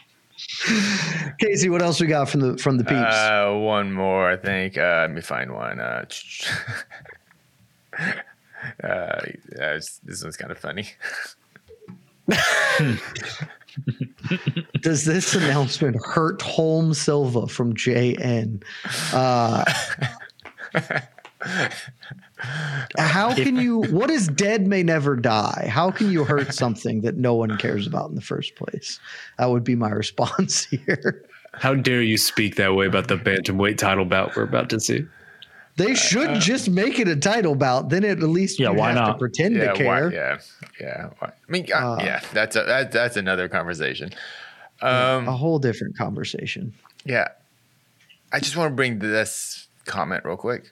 [1.39, 3.01] Casey, what else we got from the from the peeps?
[3.01, 4.77] Uh, one more, I think.
[4.77, 5.81] Uh, let me find one.
[5.81, 6.05] Uh,
[8.83, 10.87] uh, this one's kind of funny.
[14.79, 18.63] Does this announcement hurt Holm Silva from JN?
[22.41, 23.81] Uh, how can you?
[23.91, 25.67] What is dead may never die?
[25.71, 28.99] How can you hurt something that no one cares about in the first place?
[29.37, 31.25] That would be my response here.
[31.53, 35.05] how dare you speak that way about the bantamweight title bout we're about to see
[35.77, 37.89] They should just make it a title bout.
[37.89, 39.19] Then at least Yeah, why have to not?
[39.19, 40.13] pretend yeah, to why- care.
[40.13, 40.37] yeah,
[40.79, 41.09] yeah.
[41.19, 42.19] why- I mean, uh, Uh, yeah.
[42.33, 44.11] That's a that, that's another conversation.
[44.81, 46.73] Um, a whole different conversation.
[47.03, 47.27] yeah,
[48.31, 50.71] I just want to bring this comment real quick.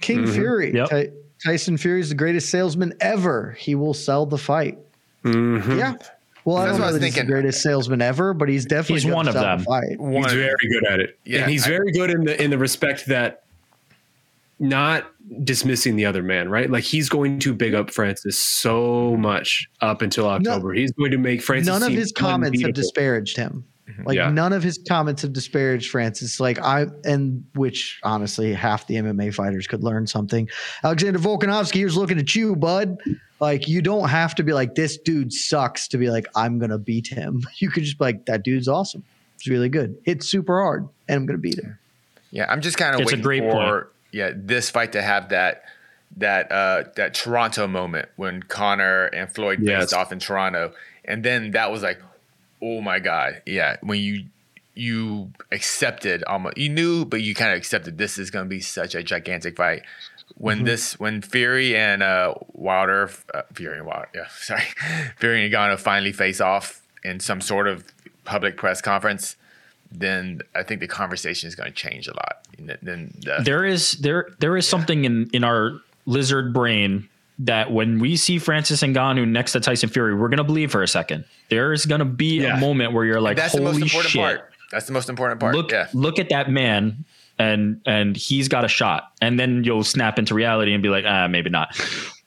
[0.00, 0.88] King Fury, Yep.
[0.90, 1.10] Ty-
[1.44, 3.56] Tyson Fury is the greatest salesman ever.
[3.58, 4.78] He will sell the fight.
[5.24, 5.78] Mhm.
[5.78, 5.94] Yeah.
[6.44, 8.48] Well, I That's don't what I know was that he's the greatest salesman ever, but
[8.48, 9.64] he's definitely He's one of sell the them.
[9.64, 9.98] Fight.
[9.98, 12.50] One he's very good at it Yeah, and he's I- very good in the in
[12.50, 13.42] the respect that
[14.58, 15.10] not
[15.44, 16.70] dismissing the other man, right?
[16.70, 20.72] Like he's going to big up Francis so much up until October.
[20.72, 21.68] No, he's going to make Francis.
[21.68, 23.64] None of his comments have disparaged him.
[23.88, 24.02] Mm-hmm.
[24.02, 24.30] Like yeah.
[24.30, 26.40] none of his comments have disparaged Francis.
[26.40, 30.48] Like I and which honestly half the MMA fighters could learn something.
[30.82, 32.98] Alexander Volkanovski was looking at you, bud.
[33.38, 36.78] Like you don't have to be like this dude sucks to be like I'm gonna
[36.78, 37.42] beat him.
[37.58, 39.04] You could just be like that dude's awesome.
[39.36, 39.96] It's really good.
[40.04, 41.78] It's super hard, and I'm gonna beat him.
[42.30, 43.86] Yeah, I'm just kind of waiting a great for point.
[44.12, 45.62] yeah this fight to have that
[46.16, 49.82] that uh that Toronto moment when Conor and Floyd yes.
[49.82, 50.72] faced off in Toronto,
[51.04, 52.00] and then that was like
[52.62, 53.76] oh my god, yeah.
[53.82, 54.26] When you
[54.74, 58.60] you accepted almost you knew, but you kind of accepted this is going to be
[58.60, 59.82] such a gigantic fight.
[60.36, 60.66] When mm-hmm.
[60.66, 64.64] this when Fury and uh, Wilder, uh, Fury and Wilder, yeah, sorry,
[65.18, 67.84] Fury and Ngannou finally face off in some sort of
[68.24, 69.36] public press conference,
[69.90, 72.46] then I think the conversation is going to change a lot.
[72.58, 74.70] Then the, there is there there is yeah.
[74.70, 77.08] something in in our lizard brain
[77.38, 80.88] that when we see Francis Ngannou next to Tyson Fury, we're gonna believe for a
[80.88, 81.24] second.
[81.48, 82.56] There's gonna be yeah.
[82.56, 84.52] a moment where you're like, that's "Holy the most important shit!" Part.
[84.70, 85.54] That's the most important part.
[85.54, 85.88] Look, yeah.
[85.92, 87.04] look at that man,
[87.38, 91.04] and and he's got a shot, and then you'll snap into reality and be like,
[91.06, 91.76] "Ah, maybe not."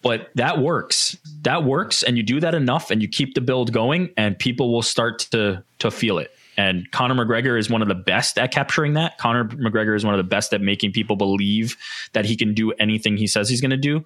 [0.01, 1.17] But that works.
[1.41, 4.71] That works, and you do that enough, and you keep the build going, and people
[4.71, 6.31] will start to to feel it.
[6.59, 9.17] And Conor McGregor is one of the best at capturing that.
[9.17, 11.77] Conor McGregor is one of the best at making people believe
[12.11, 14.03] that he can do anything he says he's going to do.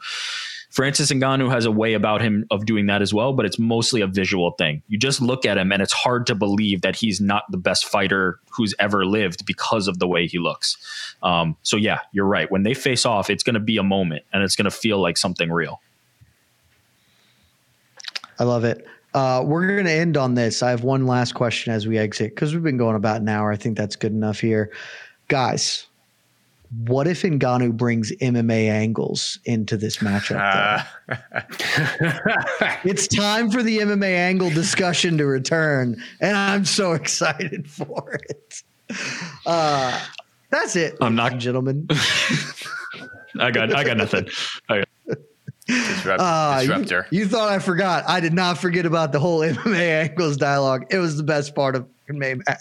[0.73, 4.01] Francis Ngannou has a way about him of doing that as well, but it's mostly
[4.01, 4.81] a visual thing.
[4.87, 7.85] You just look at him and it's hard to believe that he's not the best
[7.85, 11.15] fighter who's ever lived because of the way he looks.
[11.21, 12.49] Um, so yeah, you're right.
[12.49, 14.97] When they face off, it's going to be a moment and it's going to feel
[14.97, 15.79] like something real.
[18.39, 18.87] I love it.
[19.13, 20.63] Uh, we're going to end on this.
[20.63, 23.51] I have one last question as we exit because we've been going about an hour.
[23.51, 24.71] I think that's good enough here.
[25.27, 25.85] Guys,
[26.77, 30.85] what if Ngannou brings MMA angles into this matchup?
[31.09, 31.41] Uh.
[32.83, 38.63] it's time for the MMA angle discussion to return, and I'm so excited for it.
[39.45, 39.99] Uh,
[40.49, 41.87] that's it, I'm not, gentlemen.
[43.39, 44.27] I got, I got nothing.
[44.69, 44.87] I got-
[45.65, 47.07] Disrupt, uh, disruptor.
[47.09, 48.03] You, you, thought I forgot.
[48.05, 50.87] I did not forget about the whole MMA angles dialogue.
[50.89, 52.57] It was the best part of Maymac.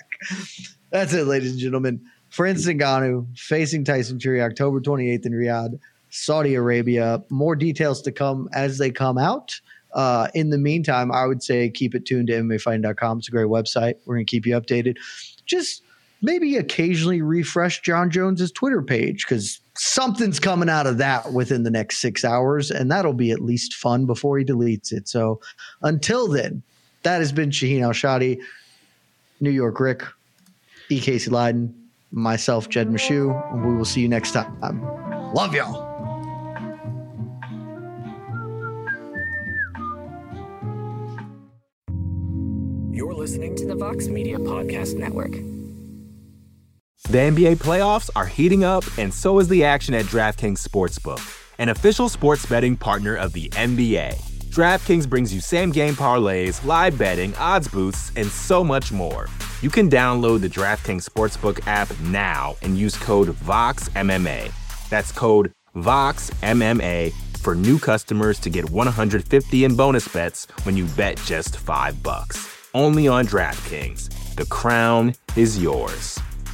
[0.90, 2.00] That's it, ladies and gentlemen.
[2.32, 5.78] Francis Ngannou facing Tyson Fury October 28th in Riyadh,
[6.08, 7.22] Saudi Arabia.
[7.28, 9.60] More details to come as they come out.
[9.92, 13.18] Uh, in the meantime, I would say keep it tuned to MMAfighting.com.
[13.18, 13.96] It's a great website.
[14.06, 14.96] We're going to keep you updated.
[15.44, 15.82] Just
[16.22, 21.70] maybe occasionally refresh Jon Jones's Twitter page because something's coming out of that within the
[21.70, 25.06] next six hours, and that'll be at least fun before he deletes it.
[25.06, 25.38] So
[25.82, 26.62] until then,
[27.02, 28.40] that has been Shaheen Al Shatti,
[29.40, 30.02] New York Rick,
[30.88, 30.98] E.
[30.98, 31.74] Casey Leydon
[32.12, 34.82] myself, Jed Meshew, and we will see you next time.
[35.34, 35.90] Love y'all.
[42.92, 45.32] You're listening to the Vox Media Podcast Network.
[47.08, 51.20] The NBA playoffs are heating up, and so is the action at DraftKings Sportsbook,
[51.58, 54.14] an official sports betting partner of the NBA.
[54.50, 59.26] DraftKings brings you same game parlays, live betting, odds boosts, and so much more.
[59.62, 64.50] You can download the DraftKings Sportsbook app now and use code VOXMMA.
[64.90, 71.16] That's code VOXMMA for new customers to get 150 in bonus bets when you bet
[71.18, 72.68] just 5 bucks.
[72.74, 74.34] Only on DraftKings.
[74.34, 76.18] The crown is yours.